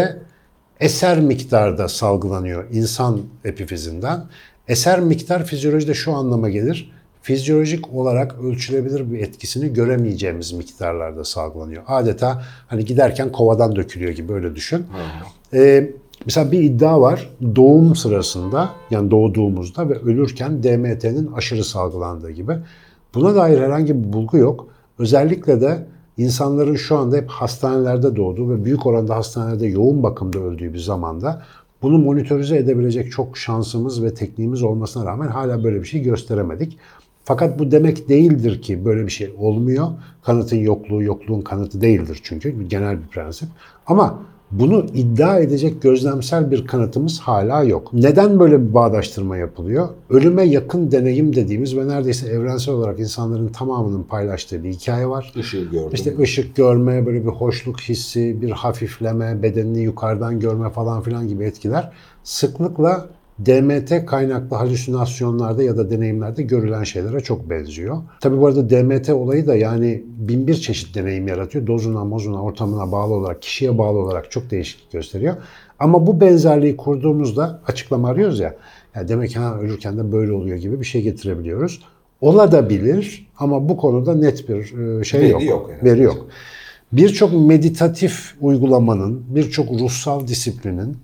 eser 0.80 1.20
miktarda 1.20 1.88
salgılanıyor 1.88 2.64
insan 2.72 3.20
epifizinden. 3.44 4.24
Eser 4.68 5.00
miktar 5.00 5.44
fizyolojide 5.44 5.94
şu 5.94 6.12
anlama 6.12 6.48
gelir. 6.48 6.92
Fizyolojik 7.22 7.94
olarak 7.94 8.34
ölçülebilir 8.42 9.12
bir 9.12 9.18
etkisini 9.18 9.72
göremeyeceğimiz 9.72 10.52
miktarlarda 10.52 11.24
salgılanıyor. 11.24 11.82
Adeta 11.86 12.42
hani 12.66 12.84
giderken 12.84 13.32
kovadan 13.32 13.76
dökülüyor 13.76 14.12
gibi 14.12 14.32
öyle 14.32 14.54
düşün. 14.54 14.86
Ee, 15.54 15.90
mesela 16.26 16.52
bir 16.52 16.62
iddia 16.62 17.00
var. 17.00 17.30
Doğum 17.56 17.96
sırasında 17.96 18.70
yani 18.90 19.10
doğduğumuzda 19.10 19.88
ve 19.88 19.94
ölürken 19.94 20.62
DMT'nin 20.62 21.32
aşırı 21.32 21.64
salgılandığı 21.64 22.30
gibi. 22.30 22.52
Buna 23.14 23.34
dair 23.34 23.60
herhangi 23.60 24.04
bir 24.04 24.12
bulgu 24.12 24.36
yok. 24.36 24.68
Özellikle 24.98 25.60
de 25.60 25.86
insanların 26.16 26.76
şu 26.76 26.96
anda 26.96 27.16
hep 27.16 27.28
hastanelerde 27.28 28.16
doğduğu 28.16 28.50
ve 28.50 28.64
büyük 28.64 28.86
oranda 28.86 29.16
hastanelerde 29.16 29.66
yoğun 29.66 30.02
bakımda 30.02 30.38
öldüğü 30.38 30.74
bir 30.74 30.78
zamanda 30.78 31.42
bunu 31.82 31.98
monitörize 31.98 32.56
edebilecek 32.56 33.12
çok 33.12 33.38
şansımız 33.38 34.02
ve 34.02 34.14
tekniğimiz 34.14 34.62
olmasına 34.62 35.04
rağmen 35.04 35.28
hala 35.28 35.64
böyle 35.64 35.80
bir 35.80 35.86
şey 35.86 36.02
gösteremedik. 36.02 36.78
Fakat 37.28 37.58
bu 37.58 37.70
demek 37.70 38.08
değildir 38.08 38.62
ki 38.62 38.84
böyle 38.84 39.06
bir 39.06 39.10
şey 39.10 39.34
olmuyor. 39.38 39.86
Kanıtın 40.22 40.56
yokluğu 40.56 41.02
yokluğun 41.02 41.40
kanıtı 41.40 41.80
değildir 41.80 42.20
çünkü 42.22 42.62
genel 42.62 43.02
bir 43.02 43.06
prensip. 43.06 43.48
Ama 43.86 44.22
bunu 44.50 44.86
iddia 44.94 45.38
edecek 45.38 45.82
gözlemsel 45.82 46.50
bir 46.50 46.66
kanıtımız 46.66 47.20
hala 47.20 47.62
yok. 47.62 47.92
Neden 47.92 48.40
böyle 48.40 48.68
bir 48.68 48.74
bağdaştırma 48.74 49.36
yapılıyor? 49.36 49.88
Ölüme 50.10 50.42
yakın 50.42 50.90
deneyim 50.90 51.36
dediğimiz 51.36 51.76
ve 51.76 51.88
neredeyse 51.88 52.28
evrensel 52.28 52.74
olarak 52.74 53.00
insanların 53.00 53.48
tamamının 53.48 54.02
paylaştığı 54.02 54.64
bir 54.64 54.72
hikaye 54.72 55.08
var. 55.08 55.32
Işığı 55.36 55.64
gördüm. 55.64 55.90
İşte 55.92 56.18
ışık 56.18 56.56
görme, 56.56 57.06
böyle 57.06 57.22
bir 57.22 57.30
hoşluk 57.30 57.80
hissi, 57.80 58.42
bir 58.42 58.50
hafifleme, 58.50 59.42
bedenini 59.42 59.80
yukarıdan 59.80 60.40
görme 60.40 60.70
falan 60.70 61.02
filan 61.02 61.28
gibi 61.28 61.44
etkiler 61.44 61.92
sıklıkla 62.24 63.08
DMT 63.46 64.06
kaynaklı 64.06 64.56
halüsinasyonlarda 64.56 65.62
ya 65.62 65.76
da 65.76 65.90
deneyimlerde 65.90 66.42
görülen 66.42 66.82
şeylere 66.82 67.20
çok 67.20 67.50
benziyor. 67.50 68.02
Tabi 68.20 68.40
bu 68.40 68.46
arada 68.46 68.70
DMT 68.70 69.10
olayı 69.10 69.46
da 69.46 69.56
yani 69.56 70.04
bin 70.06 70.46
bir 70.46 70.54
çeşit 70.54 70.94
deneyim 70.94 71.28
yaratıyor. 71.28 71.66
Dozuna, 71.66 72.04
mozuna, 72.04 72.42
ortamına 72.42 72.92
bağlı 72.92 73.14
olarak, 73.14 73.42
kişiye 73.42 73.78
bağlı 73.78 73.98
olarak 73.98 74.30
çok 74.30 74.50
değişiklik 74.50 74.92
gösteriyor. 74.92 75.36
Ama 75.78 76.06
bu 76.06 76.20
benzerliği 76.20 76.76
kurduğumuzda 76.76 77.60
açıklama 77.66 78.08
arıyoruz 78.08 78.40
ya. 78.40 78.54
ya 78.94 79.08
demek 79.08 79.30
ki 79.30 79.38
ha, 79.38 79.58
ölürken 79.58 79.98
de 79.98 80.12
böyle 80.12 80.32
oluyor 80.32 80.56
gibi 80.56 80.80
bir 80.80 80.84
şey 80.84 81.02
getirebiliyoruz. 81.02 81.82
Olabilir 82.20 83.28
ama 83.38 83.68
bu 83.68 83.76
konuda 83.76 84.14
net 84.14 84.48
bir 84.48 84.56
e, 85.00 85.04
şey 85.04 85.20
Veri 85.20 85.30
yok. 85.30 85.44
yok 85.44 85.70
yani. 85.70 85.90
Veri 85.90 86.02
yok. 86.02 86.26
Birçok 86.92 87.32
meditatif 87.32 88.34
uygulamanın, 88.40 89.22
birçok 89.28 89.70
ruhsal 89.80 90.26
disiplinin 90.26 90.96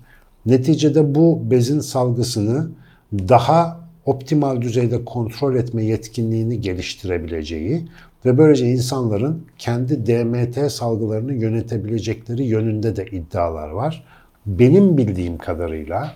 neticede 0.45 1.15
bu 1.15 1.51
bezin 1.51 1.79
salgısını 1.79 2.69
daha 3.13 3.79
optimal 4.05 4.61
düzeyde 4.61 5.05
kontrol 5.05 5.55
etme 5.55 5.83
yetkinliğini 5.83 6.61
geliştirebileceği 6.61 7.85
ve 8.25 8.37
böylece 8.37 8.65
insanların 8.65 9.45
kendi 9.57 10.05
DMT 10.05 10.71
salgılarını 10.71 11.33
yönetebilecekleri 11.33 12.43
yönünde 12.43 12.95
de 12.95 13.05
iddialar 13.05 13.69
var. 13.69 14.05
Benim 14.45 14.97
bildiğim 14.97 15.37
kadarıyla 15.37 16.13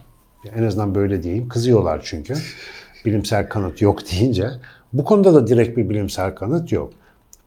en 0.55 0.63
azından 0.63 0.95
böyle 0.95 1.23
diyeyim 1.23 1.47
kızıyorlar 1.47 2.01
çünkü 2.03 2.33
bilimsel 3.05 3.49
kanıt 3.49 3.81
yok 3.81 4.11
deyince 4.11 4.49
bu 4.93 5.03
konuda 5.03 5.33
da 5.33 5.47
direkt 5.47 5.77
bir 5.77 5.89
bilimsel 5.89 6.35
kanıt 6.35 6.71
yok. 6.71 6.93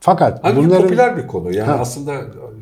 Fakat 0.05 0.39
Halbuki 0.43 0.67
bunların 0.67 0.83
popüler 0.83 1.17
bir 1.17 1.27
konu. 1.27 1.55
Yani 1.55 1.67
Ha. 1.71 1.79
aslında 1.81 2.13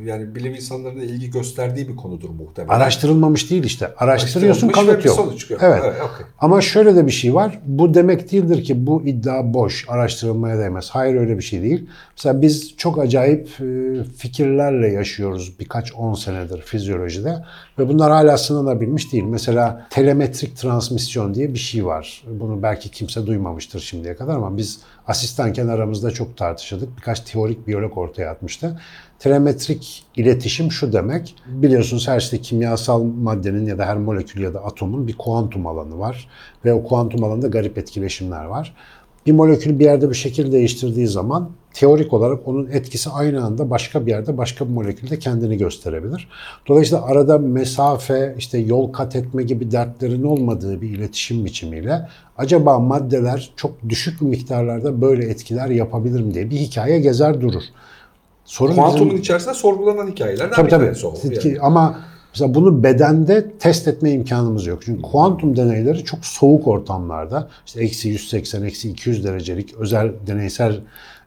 yani 0.05 0.35
bilim 0.35 0.55
insanlarının 0.55 1.01
ilgi 1.01 1.31
gösterdiği 1.31 1.89
bir 1.89 1.97
konudur 1.97 2.31
muhtemelen. 2.31 2.75
araştırılmamış 2.75 3.51
değil 3.51 3.65
işte. 3.65 3.91
Araştırıyorsun 3.99 4.67
Araştırılmış 4.67 4.89
ve 4.89 4.93
kanıt 4.93 5.05
bir 5.05 5.09
yok. 5.09 5.17
sonuç 5.17 5.51
yok. 5.51 5.61
Evet. 5.63 5.83
Evet, 5.85 5.97
okey. 5.97 6.27
Ama 6.39 6.61
şöyle 6.61 6.97
de 6.97 7.07
bir 7.07 7.11
şey 7.13 7.35
var. 7.35 7.59
Bu 7.67 7.95
demek 7.95 8.33
değildir 8.33 8.65
ki 8.65 8.87
bu 8.87 9.03
iddia 9.03 9.55
boş, 9.55 9.85
araştırılmaya 9.89 10.59
değmez. 10.59 10.91
Hayır 10.91 11.15
öyle 11.15 11.37
bir 11.39 11.43
şey 11.43 11.63
değil. 11.63 11.87
Mesela 12.17 12.43
biz 12.43 12.77
çok 12.77 12.99
acayip 12.99 13.49
e, 13.61 14.05
fikirlerle 14.17 14.89
yaşıyoruz 14.89 15.59
birkaç 15.61 15.93
on 15.95 16.15
senedir 16.15 16.61
fizyolojide 16.63 17.45
ve 17.79 17.89
bunlar 17.89 18.13
hala 18.13 18.39
sınanabilmiş 18.39 19.13
değil. 19.13 19.25
Mesela 19.25 19.87
telemetrik 19.91 20.57
transmisyon 20.57 21.35
diye 21.35 21.55
bir 21.55 21.59
şey 21.59 21.87
var. 21.87 22.23
Bunu 22.41 22.63
belki 22.63 22.91
kimse 22.91 23.27
duymamıştır 23.27 23.81
şimdiye 23.81 24.17
kadar 24.17 24.35
ama 24.37 24.57
biz 24.57 24.81
asistanken 25.11 25.69
aramızda 25.69 26.11
çok 26.11 26.37
tartışırdık. 26.37 26.97
Birkaç 26.97 27.21
teorik 27.21 27.67
biyolog 27.67 27.99
ortaya 27.99 28.31
atmıştı. 28.31 28.81
Telemetrik 29.19 30.05
iletişim 30.17 30.73
şu 30.73 30.93
demek. 30.93 31.35
Biliyorsunuz 31.47 32.09
her 32.09 32.21
işte 32.21 32.41
kimyasal 32.41 33.03
maddenin 33.03 33.67
ya 33.67 33.79
da 33.79 33.87
her 33.87 33.97
molekül 33.97 34.43
ya 34.43 34.55
da 34.55 34.65
atomun 34.65 35.09
bir 35.09 35.19
kuantum 35.19 35.67
alanı 35.67 35.99
var. 35.99 36.29
Ve 36.65 36.73
o 36.73 36.85
kuantum 36.85 37.25
alanında 37.25 37.47
garip 37.47 37.79
etkileşimler 37.79 38.45
var. 38.45 38.75
Bir 39.27 39.33
molekül 39.33 39.79
bir 39.79 39.85
yerde 39.85 40.11
bir 40.11 40.15
şekil 40.15 40.53
değiştirdiği 40.53 41.07
zaman 41.07 41.51
teorik 41.75 42.13
olarak 42.13 42.49
onun 42.49 42.67
etkisi 42.67 43.11
aynı 43.11 43.45
anda 43.45 43.71
başka 43.71 44.07
bir 44.07 44.11
yerde 44.11 44.39
başka 44.39 44.69
bir 44.69 44.73
molekülde 44.73 45.19
kendini 45.19 45.57
gösterebilir. 45.59 46.29
Dolayısıyla 46.69 47.05
arada 47.05 47.39
mesafe, 47.39 48.35
işte 48.39 48.59
yol 48.59 48.93
kat 48.93 49.17
etme 49.17 49.43
gibi 49.43 49.71
dertlerin 49.71 50.23
olmadığı 50.23 50.81
bir 50.83 50.89
iletişim 50.91 51.45
biçimiyle 51.45 52.09
acaba 52.39 52.79
maddeler 52.79 53.51
çok 53.57 53.73
düşük 53.89 54.23
miktarlarda 54.23 55.01
böyle 55.01 55.25
etkiler 55.25 55.69
yapabilir 55.69 56.21
mi 56.21 56.35
diye 56.35 56.51
bir 56.51 56.57
hikaye 56.57 57.01
gezer 57.01 57.41
durur. 57.41 57.63
Sorun 58.45 58.75
Kuantumun 58.75 59.07
bizim- 59.07 59.21
içerisinde 59.21 59.55
sorgulanan 59.55 60.07
hikayelerden 60.11 60.55
Tabii 60.57 60.67
bir 60.67 60.71
tabii. 60.71 60.85
tanesi 60.85 61.07
o. 61.07 61.15
Ki- 61.15 61.49
Yani. 61.49 61.61
Ama 61.61 62.01
mesela 62.35 62.55
bunu 62.55 62.83
bedende 62.83 63.51
test 63.51 63.89
etme 63.89 64.11
imkanımız 64.11 64.67
yok. 64.67 64.83
Çünkü 64.85 65.03
kuantum 65.03 65.57
deneyleri 65.57 66.05
çok 66.05 66.25
soğuk 66.25 66.69
ortamlarda 66.69 67.49
işte 67.67 67.83
eksi 67.83 68.09
180, 68.09 68.63
eksi 68.63 68.91
200 68.91 69.25
derecelik 69.25 69.75
özel 69.75 70.13
deneysel 70.27 70.81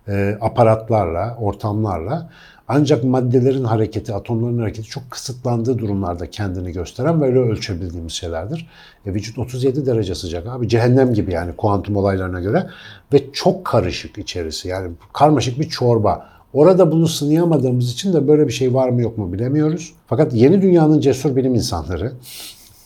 e, 0.08 0.38
aparatlarla, 0.42 1.38
ortamlarla 1.40 2.30
ancak 2.68 3.04
maddelerin 3.04 3.64
hareketi, 3.64 4.14
atomların 4.14 4.60
hareketi 4.60 4.88
çok 4.88 5.12
kısıtlandığı 5.12 5.78
durumlarda 5.80 6.30
kendini 6.30 6.72
gösteren 6.72 7.22
ve 7.22 7.26
öyle 7.26 7.40
ölçebildiğimiz 7.40 8.14
şeylerdir. 8.14 8.70
E, 9.06 9.14
vücut 9.14 9.38
37 9.38 9.86
derece 9.86 10.16
sıcak 10.16 10.48
abi. 10.48 10.68
Cehennem 10.68 11.14
gibi 11.14 11.34
yani 11.34 11.56
kuantum 11.56 11.96
olaylarına 11.96 12.40
göre 12.40 12.68
ve 13.14 13.32
çok 13.34 13.66
karışık 13.66 14.18
içerisi. 14.18 14.68
Yani 14.68 14.92
karmaşık 15.14 15.60
bir 15.60 15.70
çorba. 15.70 16.33
Orada 16.54 16.92
bunu 16.92 17.08
sınayamadığımız 17.08 17.92
için 17.92 18.14
de 18.14 18.28
böyle 18.28 18.48
bir 18.48 18.54
şey 18.54 18.74
var 18.74 18.90
mı 18.90 19.02
yok 19.02 19.18
mu 19.18 19.34
bilemiyoruz. 19.34 19.94
Fakat 20.08 20.34
yeni 20.34 20.62
dünyanın 20.62 21.00
cesur 21.00 21.36
bilim 21.36 21.56
insanları, 21.56 22.14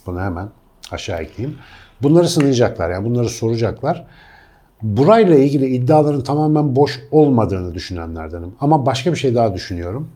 bunu 0.06 0.22
hemen 0.22 0.50
aşağı 0.92 1.22
ekleyeyim, 1.22 1.58
bunları 2.02 2.30
sınayacaklar 2.30 2.90
yani 2.90 3.06
bunları 3.06 3.30
soracaklar. 3.30 4.06
Burayla 4.82 5.36
ilgili 5.36 5.66
iddiaların 5.66 6.22
tamamen 6.22 6.76
boş 6.76 7.00
olmadığını 7.12 7.74
düşünenlerdenim. 7.74 8.56
Ama 8.60 8.86
başka 8.86 9.12
bir 9.12 9.18
şey 9.18 9.36
daha 9.36 9.54
düşünüyorum. 9.54 10.10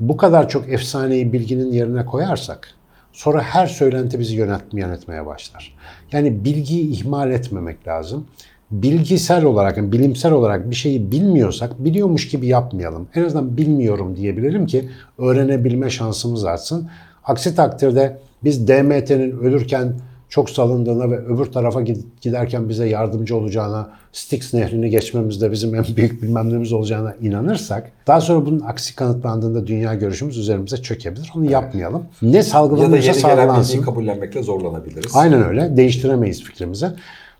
Bu 0.00 0.16
kadar 0.16 0.48
çok 0.48 0.68
efsaneyi 0.68 1.32
bilginin 1.32 1.72
yerine 1.72 2.06
koyarsak 2.06 2.74
sonra 3.12 3.42
her 3.42 3.66
söylenti 3.66 4.18
bizi 4.18 4.36
yönetmeye, 4.72 5.26
başlar. 5.26 5.76
Yani 6.12 6.44
bilgiyi 6.44 6.90
ihmal 6.90 7.30
etmemek 7.30 7.88
lazım. 7.88 8.26
Bilgisel 8.70 9.44
olarak, 9.44 9.76
yani 9.76 9.92
bilimsel 9.92 10.32
olarak 10.32 10.70
bir 10.70 10.74
şeyi 10.74 11.12
bilmiyorsak 11.12 11.84
biliyormuş 11.84 12.28
gibi 12.28 12.46
yapmayalım. 12.46 13.08
En 13.14 13.24
azından 13.24 13.56
bilmiyorum 13.56 14.16
diyebilelim 14.16 14.66
ki 14.66 14.88
öğrenebilme 15.18 15.90
şansımız 15.90 16.44
artsın. 16.44 16.88
Aksi 17.24 17.54
takdirde 17.54 18.18
biz 18.44 18.68
DMT'nin 18.68 19.38
ölürken 19.38 19.92
çok 20.28 20.50
salındığına 20.50 21.10
ve 21.10 21.18
öbür 21.18 21.46
tarafa 21.46 21.80
gid- 21.82 22.04
giderken 22.20 22.68
bize 22.68 22.88
yardımcı 22.88 23.36
olacağına, 23.36 23.88
Styx 24.12 24.54
nehrini 24.54 24.90
geçmemizde 24.90 25.52
bizim 25.52 25.74
en 25.74 25.84
büyük 25.96 26.22
bilmem 26.22 26.72
olacağına 26.72 27.14
inanırsak, 27.22 27.92
daha 28.06 28.20
sonra 28.20 28.46
bunun 28.46 28.60
aksi 28.60 28.96
kanıtlandığında 28.96 29.66
dünya 29.66 29.94
görüşümüz 29.94 30.38
üzerimize 30.38 30.76
çökebilir. 30.76 31.32
Onu 31.36 31.50
yapmayalım. 31.50 32.04
Ne 32.22 32.36
Ya 32.36 32.42
da 32.42 32.42
salgılanırsa 32.42 33.30
yeni 33.30 33.56
bilgiyi 33.58 33.82
kabullenmekle 33.82 34.42
zorlanabiliriz. 34.42 35.12
Aynen 35.14 35.44
öyle. 35.48 35.76
Değiştiremeyiz 35.76 36.42
fikrimizi. 36.42 36.86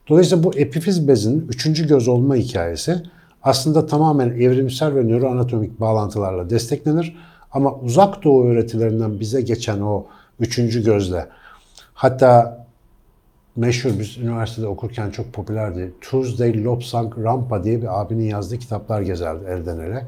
Dolayısıyla 0.08 0.44
bu 0.44 0.54
epifiz 0.54 1.08
bezinin 1.08 1.48
üçüncü 1.48 1.88
göz 1.88 2.08
olma 2.08 2.34
hikayesi 2.34 3.02
aslında 3.42 3.86
tamamen 3.86 4.28
evrimsel 4.28 4.94
ve 4.94 5.04
nöroanatomik 5.04 5.80
bağlantılarla 5.80 6.50
desteklenir. 6.50 7.16
Ama 7.52 7.74
uzak 7.74 8.24
doğu 8.24 8.44
öğretilerinden 8.44 9.20
bize 9.20 9.40
geçen 9.40 9.80
o 9.80 10.06
üçüncü 10.40 10.84
gözle 10.84 11.26
hatta 11.94 12.66
meşhur 13.56 13.90
biz 13.98 14.18
üniversitede 14.18 14.66
okurken 14.66 15.10
çok 15.10 15.32
popülerdi. 15.32 15.92
Tuesday 16.00 16.64
Lobsang 16.64 17.18
Rampa 17.24 17.64
diye 17.64 17.82
bir 17.82 18.00
abinin 18.00 18.24
yazdığı 18.24 18.58
kitaplar 18.58 19.02
gezerdi 19.02 19.44
elden 19.44 19.78
ele. 19.78 20.06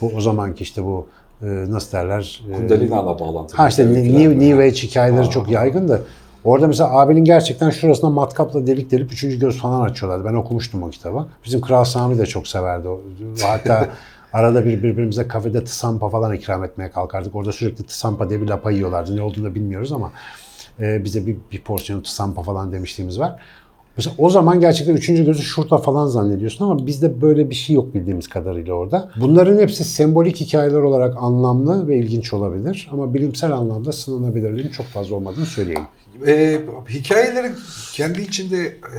Bu 0.00 0.06
o 0.16 0.20
zamanki 0.20 0.62
işte 0.62 0.84
bu 0.84 1.06
e, 1.42 1.46
nasıl 1.46 1.92
derler? 1.92 2.42
e, 2.50 2.52
Kundalina'la 2.52 3.18
bağlantılı. 3.20 3.56
Ha 3.56 3.68
işte 3.68 3.86
New. 3.86 4.38
New 4.38 4.64
Age 4.64 4.70
hikayeleri 4.76 5.24
Ha, 5.24 5.30
çok 5.30 5.50
yaygındı. 5.50 6.02
Orada 6.44 6.66
mesela 6.66 6.98
abinin 6.98 7.24
gerçekten 7.24 7.70
şurasına 7.70 8.10
matkapla 8.10 8.66
delik 8.66 8.90
delip 8.90 9.12
üçüncü 9.12 9.38
göz 9.38 9.58
falan 9.58 9.80
açıyorlardı. 9.80 10.24
Ben 10.24 10.34
okumuştum 10.34 10.82
o 10.82 10.90
kitabı. 10.90 11.26
Bizim 11.44 11.60
Kral 11.60 11.84
Sami 11.84 12.18
de 12.18 12.26
çok 12.26 12.48
severdi. 12.48 12.88
Hatta 13.42 13.88
arada 14.32 14.64
bir 14.64 14.82
birbirimize 14.82 15.28
kafede 15.28 15.64
tısampa 15.64 16.08
falan 16.08 16.34
ikram 16.34 16.64
etmeye 16.64 16.90
kalkardık. 16.90 17.34
Orada 17.34 17.52
sürekli 17.52 17.84
tısampa 17.84 18.30
diye 18.30 18.42
bir 18.42 18.48
lapa 18.48 18.70
yiyorlardı. 18.70 19.16
Ne 19.16 19.22
olduğunu 19.22 19.44
da 19.44 19.54
bilmiyoruz 19.54 19.92
ama 19.92 20.12
e, 20.80 21.04
bize 21.04 21.26
bir, 21.26 21.36
bir 21.52 21.60
porsiyon 21.60 22.00
tısampa 22.00 22.42
falan 22.42 22.72
demişliğimiz 22.72 23.20
var. 23.20 23.40
Mesela 23.98 24.16
o 24.18 24.30
zaman 24.30 24.60
gerçekten 24.60 24.94
üçüncü 24.94 25.24
gözü 25.24 25.42
şurada 25.42 25.78
falan 25.78 26.06
zannediyorsun 26.06 26.64
ama 26.64 26.86
bizde 26.86 27.20
böyle 27.20 27.50
bir 27.50 27.54
şey 27.54 27.76
yok 27.76 27.94
bildiğimiz 27.94 28.28
kadarıyla 28.28 28.74
orada. 28.74 29.10
Bunların 29.20 29.58
hepsi 29.58 29.84
sembolik 29.84 30.40
hikayeler 30.40 30.78
olarak 30.78 31.16
anlamlı 31.20 31.88
ve 31.88 31.98
ilginç 31.98 32.32
olabilir 32.32 32.88
ama 32.92 33.14
bilimsel 33.14 33.52
anlamda 33.52 33.92
sınanabilirliğinin 33.92 34.70
çok 34.70 34.86
fazla 34.86 35.16
olmadığını 35.16 35.46
söyleyeyim. 35.46 35.86
Ee, 36.26 36.60
hikayelerin 36.88 37.54
kendi 37.92 38.22
içinde 38.22 38.66
e, 38.66 38.98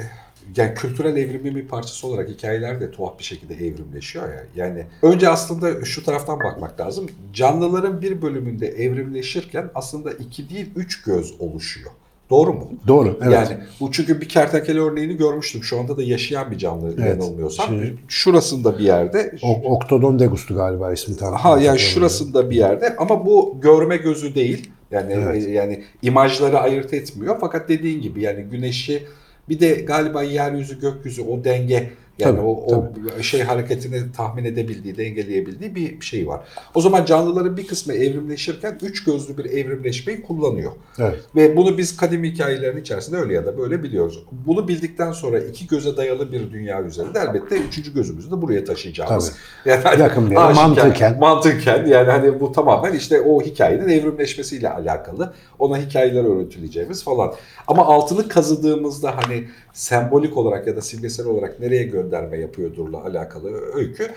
yani 0.58 0.74
kültürel 0.74 1.18
evrimin 1.18 1.56
bir 1.56 1.68
parçası 1.68 2.08
olarak 2.08 2.30
hikayeler 2.30 2.82
de 2.82 2.92
tuhaf 2.92 3.20
bir 3.20 3.24
şekilde 3.24 3.54
evrimleşiyor 3.54 4.30
ya. 4.30 4.44
Yani 4.56 4.86
önce 5.02 5.30
aslında 5.30 5.86
şu 5.86 6.04
taraftan 6.04 6.40
bakmak 6.40 6.80
lazım. 6.80 7.06
Canlıların 7.34 8.02
bir 8.02 8.22
bölümünde 8.22 8.68
evrimleşirken 8.68 9.70
aslında 9.76 10.12
iki 10.12 10.50
değil 10.50 10.70
üç 10.76 11.02
göz 11.02 11.34
oluşuyor. 11.40 11.92
Doğru 12.30 12.54
mu? 12.54 12.70
Doğru, 12.88 13.20
evet. 13.24 13.34
Yani 13.34 13.58
bu 13.80 13.92
çünkü 13.92 14.22
bir 14.22 14.30
kertenkele 14.30 14.80
örneğini 14.80 15.18
görmüştüm. 15.18 15.64
Şu 15.64 15.80
anda 15.80 15.98
da 15.98 16.04
yaşayan 16.04 16.52
bir 16.52 16.58
canlı 16.58 16.94
Evet. 16.98 17.08
yanılmıyorsam. 17.10 17.68
Şey- 17.68 17.94
Şurasında 18.08 18.80
bir 18.80 18.84
yerde. 18.84 19.36
O, 19.44 19.76
Octodon 19.76 20.20
degustu 20.20 20.56
galiba 20.56 20.94
ismi 20.94 21.18
tam. 21.18 21.34
Ha 21.34 21.60
yani 21.60 21.80
şurasında 21.80 22.50
bir 22.50 22.56
yerde 22.56 22.96
ama 22.98 23.26
bu 23.26 23.58
görme 23.62 23.98
gözü 23.98 24.36
değil. 24.36 24.70
Yani 24.92 25.14
Evet. 25.14 25.48
yani 25.48 25.84
imajları 26.02 26.60
ayırt 26.60 26.94
etmiyor 26.94 27.38
fakat 27.42 27.70
dediğin 27.70 28.02
gibi 28.02 28.22
yani 28.22 28.42
güneşi 28.44 29.04
bir 29.50 29.60
de 29.60 29.74
galiba 29.74 30.24
yeryüzü 30.24 30.80
gökyüzü 30.80 31.22
o 31.22 31.44
denge 31.44 31.90
yani 32.20 32.36
Tabii, 32.36 32.48
o, 32.48 32.76
o 33.20 33.22
şey 33.22 33.42
hareketini 33.42 34.12
tahmin 34.18 34.46
edebildiği, 34.46 34.98
dengeleyebildiği 34.98 35.76
bir 35.76 36.02
şey 36.02 36.28
var. 36.28 36.42
O 36.76 36.82
zaman 36.82 37.06
canlıların 37.06 37.58
bir 37.58 37.68
kısmı 37.68 37.94
evrimleşirken 37.94 38.78
üç 38.82 39.04
gözlü 39.04 39.38
bir 39.38 39.46
evrimleşmeyi 39.46 40.22
kullanıyor. 40.22 40.72
Evet. 41.00 41.20
Ve 41.36 41.58
bunu 41.58 41.78
biz 41.78 41.98
kadim 41.98 42.24
hikayelerin 42.24 42.82
içerisinde 42.82 43.18
öyle 43.18 43.34
ya 43.34 43.46
da 43.46 43.58
böyle 43.58 43.84
biliyoruz. 43.84 44.24
Bunu 44.32 44.68
bildikten 44.68 45.12
sonra 45.12 45.40
iki 45.40 45.68
göze 45.68 45.98
dayalı 45.98 46.32
bir 46.32 46.52
dünya 46.52 46.84
üzerinde 46.84 47.20
elbette 47.20 47.58
üçüncü 47.58 47.94
gözümüzü 47.94 48.32
de 48.32 48.42
buraya 48.42 48.66
taşıyacağımız. 48.66 49.34
Yani 49.66 49.82
hani 49.84 50.02
Yakın 50.02 50.32
bir 50.32 50.36
aşikar- 50.36 50.54
mantıken. 50.54 51.20
Mantıken 51.20 51.86
yani 51.86 52.12
hani 52.12 52.40
bu 52.40 52.52
tamamen 52.52 52.94
işte 52.94 53.22
o 53.22 53.42
hikayenin 53.42 53.90
evrimleşmesiyle 53.90 54.70
alakalı. 54.70 55.34
Ona 55.60 55.78
hikayeler 55.78 56.24
öğretileceğimiz 56.24 57.04
falan. 57.04 57.34
Ama 57.68 57.86
altını 57.86 58.28
kazıdığımızda 58.28 59.18
hani 59.18 59.48
sembolik 59.74 60.38
olarak 60.38 60.68
ya 60.68 60.76
da 60.76 60.82
simgesel 60.82 61.26
olarak 61.26 61.60
nereye 61.60 61.84
gönderme 62.10 62.38
yapıyordurla 62.38 63.04
alakalı 63.04 63.52
öykü 63.76 64.08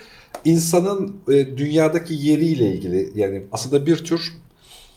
insanın 0.45 1.17
e, 1.29 1.57
dünyadaki 1.57 2.15
yeriyle 2.15 2.67
ilgili 2.67 3.11
yani 3.15 3.43
aslında 3.53 3.87
bir 3.87 3.97
tür 3.97 4.33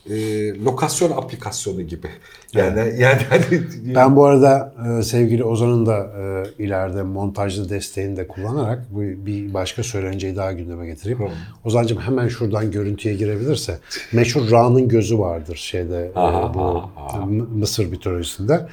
e, 0.10 0.16
lokasyon 0.64 1.12
aplikasyonu 1.12 1.82
gibi. 1.82 2.08
Yani 2.54 2.80
yani 3.00 3.22
hani 3.30 3.62
Ben 3.96 4.16
bu 4.16 4.26
arada 4.26 4.74
e, 5.00 5.04
sevgili 5.04 5.44
Ozan'ın 5.44 5.86
da 5.86 5.98
e, 5.98 6.64
ileride 6.64 7.04
montajlı 7.04 7.70
desteğini 7.70 8.18
de 8.18 8.28
kullanarak 8.28 8.86
bu 8.92 9.00
bir 9.02 9.54
başka 9.54 9.84
söylenceyi 9.84 10.36
daha 10.36 10.52
gündeme 10.52 10.86
getireyim. 10.86 11.18
Tamam. 11.18 11.34
Ozan'cığım 11.66 12.00
hemen 12.00 12.28
şuradan 12.28 12.72
görüntüye 12.72 13.16
girebilirse. 13.16 13.78
Meşhur 14.14 14.52
Ra'nın 14.52 14.88
gözü 14.88 15.20
vardır 15.20 15.56
şeyde 15.56 16.12
e, 16.16 16.20
Aha, 16.20 16.54
bu 16.54 16.84
aha. 16.98 17.26
Mısır 17.56 17.86
mitolojisinde. 17.86 18.68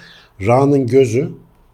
Ra'nın 0.46 0.86
gözü 0.86 1.28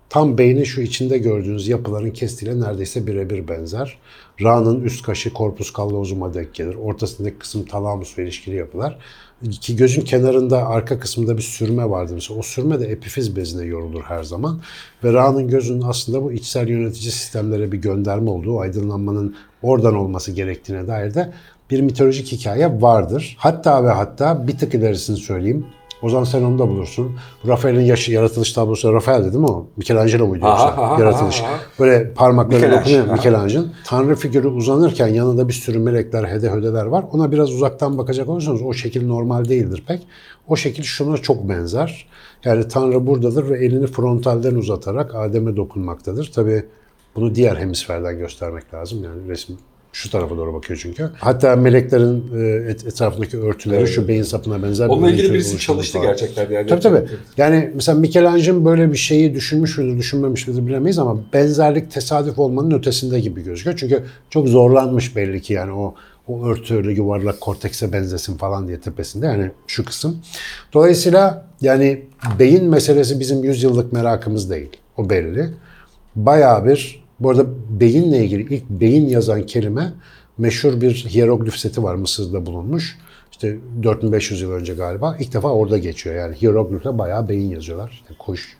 tam 0.09 0.39
beynin 0.39 0.65
şu 0.65 0.81
içinde 0.81 1.19
gördüğünüz 1.19 1.69
yapıların 1.69 2.11
kestiğiyle 2.11 2.61
neredeyse 2.61 3.07
birebir 3.07 3.49
benzer. 3.49 3.99
Ra'nın 4.43 4.81
üst 4.81 5.03
kaşı 5.03 5.33
korpus 5.33 5.73
callosum'a 5.77 6.35
denk 6.35 6.55
gelir. 6.55 6.75
Ortasındaki 6.75 7.39
kısım 7.39 7.65
talamus 7.65 8.19
ve 8.19 8.23
ilişkili 8.23 8.57
yapılar. 8.57 8.99
Ki 9.61 9.77
gözün 9.77 10.03
kenarında 10.03 10.67
arka 10.67 10.99
kısmında 10.99 11.37
bir 11.37 11.43
sürme 11.43 11.91
vardır. 11.91 12.15
Mesela 12.15 12.41
o 12.41 12.43
sürme 12.43 12.81
de 12.81 12.87
epifiz 12.87 13.37
bezine 13.37 13.67
yorulur 13.67 14.03
her 14.03 14.23
zaman. 14.23 14.61
Ve 15.05 15.13
Ra'nın 15.13 15.49
gözünün 15.49 15.83
aslında 15.83 16.23
bu 16.23 16.33
içsel 16.33 16.69
yönetici 16.69 17.11
sistemlere 17.11 17.73
bir 17.73 17.79
gönderme 17.79 18.31
olduğu, 18.31 18.61
aydınlanmanın 18.61 19.37
oradan 19.63 19.95
olması 19.95 20.33
gerektiğine 20.33 20.89
dair 20.89 21.15
de 21.15 21.33
bir 21.71 21.81
mitolojik 21.81 22.33
hikaye 22.33 22.83
vardır. 22.83 23.37
Hatta 23.39 23.85
ve 23.85 23.91
hatta 23.91 24.49
bir 24.49 24.59
tık 24.59 24.75
ilerisini 24.75 25.17
söyleyeyim. 25.17 25.67
O 26.03 26.09
zaman 26.09 26.25
sen 26.25 26.43
onu 26.43 26.59
da 26.59 26.69
bulursun. 26.69 27.13
Rafael'in 27.47 27.81
yaşı, 27.81 28.13
yaratılış 28.13 28.53
tablosu 28.53 28.93
Rafael'di 28.93 29.25
değil 29.25 29.45
mi 29.45 29.47
o? 29.47 29.67
Michelangelo 29.77 30.27
muydu 30.27 30.47
Aha, 30.47 30.51
yoksa? 30.67 30.83
aha, 30.83 31.01
yaratılış. 31.01 31.41
aha, 31.41 31.49
aha. 31.49 31.59
Böyle 31.79 32.13
parmakları 32.15 32.61
Michelangelo, 32.61 32.99
dokunuyor. 32.99 33.17
Michelangelo'nun. 33.17 33.73
Tanrı 33.85 34.17
figürü 34.17 34.49
uzanırken 34.49 35.07
yanında 35.09 35.49
bir 35.49 35.53
sürü 35.53 35.79
melekler, 35.79 36.25
hede 36.25 36.51
hödeler 36.51 36.87
var. 36.87 37.05
Ona 37.13 37.33
biraz 37.33 37.53
uzaktan 37.53 37.99
bakacak 37.99 38.29
olursanız 38.29 38.63
o 38.63 38.73
şekil 38.73 39.07
normal 39.07 39.45
değildir 39.45 39.85
pek. 39.89 40.07
O 40.49 40.57
şekil 40.57 40.83
şuna 40.83 41.17
çok 41.19 41.49
benzer. 41.49 42.07
Yani 42.45 42.69
Tanrı 42.69 43.07
buradadır 43.07 43.51
ve 43.51 43.65
elini 43.67 43.87
frontalden 43.87 44.55
uzatarak 44.55 45.15
Adem'e 45.15 45.57
dokunmaktadır. 45.57 46.31
Tabii 46.35 46.65
bunu 47.17 47.35
diğer 47.35 47.57
hemisferden 47.57 48.19
göstermek 48.19 48.75
lazım. 48.75 49.05
Yani 49.05 49.29
resim 49.29 49.57
şu 49.93 50.11
tarafa 50.11 50.37
doğru 50.37 50.55
bakıyor 50.55 50.81
çünkü. 50.83 51.11
Hatta 51.19 51.57
meleklerin 51.57 52.25
e, 52.41 52.71
et- 52.71 52.87
etrafındaki 52.87 53.39
örtüleri 53.39 53.79
Evet. 53.81 53.89
şu 53.89 54.09
beyin 54.09 54.23
sapına 54.23 54.63
benzer. 54.63 54.89
bir 54.89 54.93
onunla 54.93 55.11
ilgili 55.11 55.25
örtü 55.25 55.35
birisi 55.35 55.59
çalıştı 55.59 55.93
falan. 55.93 56.07
gerçekten 56.07 56.51
yani. 56.51 56.67
Tabii 56.67 56.81
tabii. 56.81 57.05
Yani 57.37 57.71
mesela 57.75 57.99
Michelangelo 57.99 58.65
böyle 58.65 58.93
bir 58.93 58.97
şeyi 58.99 59.35
düşünmüş 59.35 59.79
müdür, 59.79 59.99
düşünmemiş 59.99 60.49
midir 60.49 60.67
bilemeyiz 60.67 60.99
ama 60.99 61.21
benzerlik 61.33 61.91
tesadüf 61.93 62.39
olmanın 62.39 62.71
ötesinde 62.71 63.21
gibi 63.21 63.43
gözüküyor. 63.45 63.77
Çünkü 63.77 64.03
çok 64.31 64.49
zorlanmış 64.49 65.17
belli 65.17 65.43
ki 65.43 65.53
yani 65.53 65.73
o 65.73 65.95
o 66.29 66.45
örtü 66.47 66.75
öyle 66.75 66.93
yuvarlak 66.93 67.41
kortekse 67.41 67.93
benzesin 67.93 68.37
falan 68.37 68.69
diye 68.69 68.81
tepesinde 68.81 69.27
yani 69.27 69.51
şu 69.67 69.85
kısım. 69.85 70.19
Dolayısıyla 70.73 71.47
yani 71.61 72.03
beyin 72.39 72.65
meselesi 72.65 73.21
bizim 73.21 73.45
yüzyıllık 73.45 73.93
merakımız 73.93 74.51
değil. 74.51 74.69
O 74.97 75.11
belli. 75.11 75.51
Bayağı 76.17 76.67
bir 76.67 77.05
bu 77.21 77.31
arada 77.31 77.47
beyinle 77.81 78.25
ilgili 78.25 78.55
ilk 78.55 78.71
beyin 78.71 79.09
yazan 79.09 79.47
kelime 79.47 79.93
meşhur 80.39 80.81
bir 80.81 80.95
hieroglif 80.95 81.57
seti 81.57 81.83
var 81.83 81.95
Mısır'da 81.95 82.47
bulunmuş. 82.47 82.99
İşte 83.33 83.57
4500 83.83 84.41
yıl 84.41 84.53
önce 84.53 84.75
galiba. 84.75 85.17
İlk 85.21 85.33
defa 85.33 85.49
orada 85.49 85.79
geçiyor. 85.79 86.17
Yani 86.17 86.37
hieroglifle 86.37 86.99
bayağı 86.99 87.29
beyin 87.29 87.51
yazıyorlar. 87.51 87.91
İşte 87.91 88.15
kuş, 88.19 88.58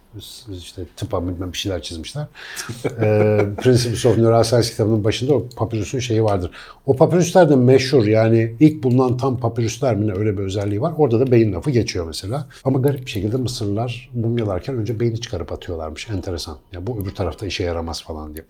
işte 0.59 0.83
tıpa 0.97 1.29
bilmem 1.29 1.53
bir 1.53 1.59
şeyler 1.59 1.83
çizmişler. 1.83 2.27
ee, 3.01 3.47
Principles 3.63 4.07
of 4.07 4.19
Neuroscience 4.19 4.71
kitabının 4.71 5.05
başında 5.05 5.35
o 5.35 5.49
papyrus'un 5.57 5.99
şeyi 5.99 6.25
vardır. 6.25 6.51
O 6.87 6.97
papyruslar 6.97 7.51
da 7.51 7.57
meşhur. 7.57 8.07
Yani 8.07 8.57
ilk 8.61 8.83
bulunan 8.83 9.17
tam 9.17 9.41
papyruslar 9.41 9.95
mı 9.95 10.07
ne 10.07 10.13
öyle 10.13 10.39
bir 10.39 10.43
özelliği 10.43 10.81
var. 10.81 10.93
Orada 10.99 11.21
da 11.21 11.31
beyin 11.31 11.53
lafı 11.53 11.71
geçiyor 11.71 12.07
mesela. 12.07 12.47
Ama 12.65 12.79
garip 12.79 13.07
bir 13.07 13.11
şekilde 13.11 13.37
Mısırlılar 13.37 14.11
mumyalarken 14.15 14.77
önce 14.77 15.01
beyni 15.01 15.21
çıkarıp 15.21 15.53
atıyorlarmış. 15.53 16.09
Enteresan. 16.11 16.59
Ya 16.73 16.87
bu 16.87 17.01
öbür 17.03 17.15
tarafta 17.15 17.47
işe 17.47 17.65
yaramaz 17.65 18.03
falan 18.03 18.35
diye. 18.35 18.45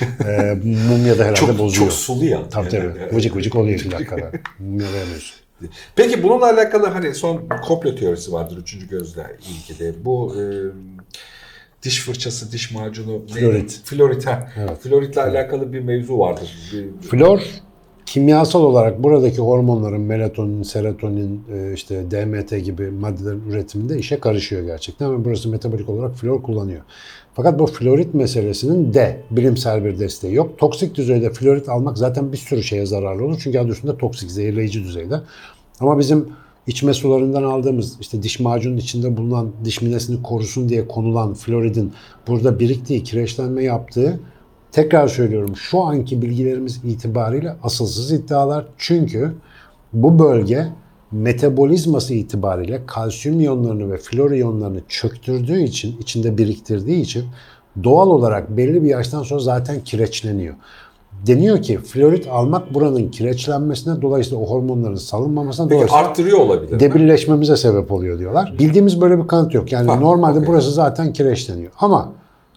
ee, 0.26 0.58
mumya 0.88 1.18
da 1.18 1.22
herhalde 1.22 1.34
çok, 1.34 1.58
bozuyor. 1.58 1.88
çok 1.88 1.92
sulu 1.92 2.24
ya. 2.24 2.48
Tabii 2.48 2.68
tabii. 2.68 2.92
Vıcık 3.12 3.36
vıcık 3.36 3.54
oluyor 3.56 3.80
iki 3.80 3.90
dakikada. 3.90 4.32
Mumyalayamıyorsun. 4.58 5.42
Peki 5.96 6.22
bununla 6.22 6.46
alakalı 6.46 6.86
hani 6.86 7.14
son 7.14 7.48
komplo 7.66 7.94
teorisi 7.94 8.32
vardır 8.32 8.56
üçüncü 8.56 8.88
gözle 8.88 9.36
ilgili. 9.48 10.04
Bu 10.04 10.36
e, 10.36 10.42
diş 11.82 12.00
fırçası, 12.00 12.52
diş 12.52 12.70
macunu, 12.70 13.26
Florit. 13.26 13.80
Florit, 13.84 14.26
ha. 14.26 14.48
Evet. 14.56 14.78
Floritle 14.78 15.22
alakalı 15.22 15.72
bir 15.72 15.80
mevzu 15.80 16.18
vardır. 16.18 16.70
Bir- 16.72 17.08
Flor 17.08 17.42
kimyasal 18.12 18.64
olarak 18.64 19.02
buradaki 19.02 19.38
hormonların 19.38 20.00
melatonin, 20.00 20.62
serotonin, 20.62 21.44
e, 21.54 21.72
işte 21.74 22.10
DMT 22.10 22.58
gibi 22.64 22.90
maddelerin 22.90 23.42
üretiminde 23.50 23.98
işe 23.98 24.20
karışıyor 24.20 24.62
gerçekten 24.62 25.12
ve 25.12 25.24
burası 25.24 25.48
metabolik 25.48 25.88
olarak 25.88 26.16
flor 26.16 26.42
kullanıyor. 26.42 26.80
Fakat 27.34 27.58
bu 27.58 27.66
florit 27.66 28.14
meselesinin 28.14 28.94
de 28.94 29.20
bilimsel 29.30 29.84
bir 29.84 29.98
desteği 29.98 30.34
yok. 30.34 30.58
Toksik 30.58 30.94
düzeyde 30.94 31.30
florit 31.30 31.68
almak 31.68 31.98
zaten 31.98 32.32
bir 32.32 32.36
sürü 32.36 32.62
şeye 32.62 32.86
zararlı 32.86 33.24
olur. 33.24 33.40
Çünkü 33.42 33.58
adı 33.58 33.68
üstünde 33.68 33.96
toksik, 33.96 34.30
zehirleyici 34.30 34.84
düzeyde. 34.84 35.20
Ama 35.80 35.98
bizim 35.98 36.28
içme 36.66 36.94
sularından 36.94 37.42
aldığımız 37.42 38.00
işte 38.00 38.22
diş 38.22 38.40
macunun 38.40 38.76
içinde 38.76 39.16
bulunan 39.16 39.52
diş 39.64 39.82
minesini 39.82 40.22
korusun 40.22 40.68
diye 40.68 40.88
konulan 40.88 41.34
floridin 41.34 41.92
burada 42.28 42.60
biriktiği, 42.60 43.02
kireçlenme 43.02 43.64
yaptığı 43.64 44.20
Tekrar 44.72 45.08
söylüyorum 45.08 45.56
şu 45.56 45.80
anki 45.82 46.22
bilgilerimiz 46.22 46.80
itibariyle 46.84 47.56
asılsız 47.62 48.12
iddialar. 48.12 48.66
Çünkü 48.78 49.32
bu 49.92 50.18
bölge 50.18 50.66
metabolizması 51.12 52.14
itibariyle 52.14 52.80
kalsiyum 52.86 53.40
iyonlarını 53.40 53.92
ve 53.92 53.96
flor 53.98 54.30
iyonlarını 54.30 54.80
çöktürdüğü 54.88 55.62
için, 55.62 55.98
içinde 56.00 56.38
biriktirdiği 56.38 57.00
için 57.00 57.24
doğal 57.84 58.06
olarak 58.10 58.56
belli 58.56 58.82
bir 58.82 58.88
yaştan 58.88 59.22
sonra 59.22 59.40
zaten 59.40 59.80
kireçleniyor. 59.84 60.54
Deniyor 61.26 61.62
ki 61.62 61.78
florit 61.78 62.26
almak 62.30 62.74
buranın 62.74 63.08
kireçlenmesine 63.08 64.02
dolayısıyla 64.02 64.38
o 64.44 64.46
hormonların 64.50 64.94
salınmamasına 64.94 65.68
Peki 65.68 65.76
dolayısıyla 65.76 66.04
arttırıyor 66.08 66.38
olabilir 66.38 66.72
mi? 66.72 66.80
debilleşmemize 66.80 67.56
sebep 67.56 67.92
oluyor 67.92 68.18
diyorlar. 68.18 68.54
Bildiğimiz 68.58 69.00
böyle 69.00 69.18
bir 69.22 69.26
kanıt 69.26 69.54
yok. 69.54 69.72
Yani 69.72 69.90
Ha, 69.90 69.96
normalde 69.96 70.38
okey. 70.38 70.48
burası 70.48 70.70
zaten 70.70 71.12
kireçleniyor. 71.12 71.72
Ama 71.78 72.12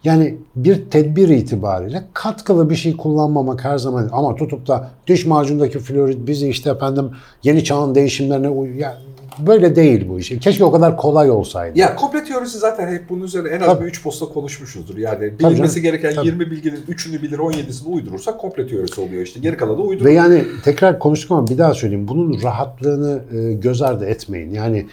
yani 0.06 0.34
bir 0.56 0.90
tedbir 0.90 1.28
itibariyle 1.28 2.02
katkılı 2.12 2.70
bir 2.70 2.74
şey 2.76 2.96
kullanmamak 2.96 3.64
her 3.64 3.78
zaman 3.78 4.08
ama 4.12 4.34
tutup 4.36 4.66
da 4.68 4.90
diş 5.06 5.26
macundaki 5.26 5.78
florit 5.78 6.26
bizi 6.26 6.48
işte 6.48 6.70
efendim 6.70 7.10
yeni 7.42 7.64
çağın 7.64 7.94
değişimlerine 7.94 8.48
uy- 8.48 8.82
böyle 9.46 9.76
değil 9.76 10.08
bu 10.08 10.18
iş. 10.18 10.28
Keşke 10.28 10.64
o 10.64 10.72
kadar 10.72 10.96
kolay 10.96 11.30
olsaydı. 11.30 11.78
Ya 11.78 11.96
komplo 11.96 12.24
teorisi 12.24 12.58
zaten 12.58 12.88
hep 12.94 13.08
bunun 13.08 13.24
üzerine 13.24 13.48
en 13.48 13.60
az 13.60 13.66
Tabii. 13.66 13.84
bir 13.84 13.88
3 13.88 14.02
posta 14.02 14.26
konuşmuşuzdur. 14.26 14.96
Yani 14.98 15.32
Tabii 15.38 15.52
bilinmesi 15.52 15.74
canım, 15.74 15.82
gereken 15.82 16.14
tabii. 16.14 16.26
20 16.26 16.50
bilginin 16.50 16.80
3'ünü 16.88 17.22
bilir 17.22 17.38
17'sini 17.38 17.88
uydurursak 17.88 18.38
komplo 18.40 18.66
teorisi 18.66 19.00
oluyor 19.00 19.22
işte. 19.22 19.40
Geri 19.40 19.56
kalanı 19.56 19.76
Ve 19.78 19.82
uydurur. 19.82 20.10
yani 20.10 20.44
tekrar 20.64 20.98
konuştuk 20.98 21.30
ama 21.30 21.46
bir 21.48 21.58
daha 21.58 21.74
söyleyeyim. 21.74 22.08
Bunun 22.08 22.42
rahatlığını 22.42 23.20
e, 23.38 23.52
göz 23.52 23.82
ardı 23.82 24.04
etmeyin. 24.06 24.50
Yani 24.54 24.86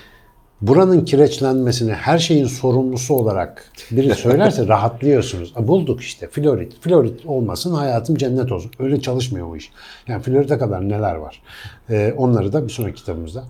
buranın 0.67 1.05
kireçlenmesini 1.05 1.93
her 1.93 2.19
şeyin 2.19 2.45
sorumlusu 2.45 3.13
olarak 3.13 3.71
biri 3.91 4.15
söylerse 4.15 4.67
rahatlıyorsunuz. 4.67 5.53
A, 5.55 5.67
bulduk 5.67 6.01
işte 6.01 6.27
florit. 6.27 6.81
Florit 6.81 7.25
olmasın 7.25 7.73
hayatım 7.73 8.15
cennet 8.15 8.51
olsun. 8.51 8.71
Öyle 8.79 9.01
çalışmıyor 9.01 9.47
bu 9.49 9.57
iş. 9.57 9.71
Yani 10.07 10.23
florite 10.23 10.57
kadar 10.57 10.89
neler 10.89 11.15
var. 11.15 11.41
E, 11.89 12.13
onları 12.17 12.53
da 12.53 12.63
bir 12.63 12.69
sonraki 12.69 12.95
kitabımızda 12.95 13.43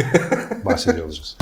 bahsediyor 0.64 1.06
olacağız. 1.06 1.36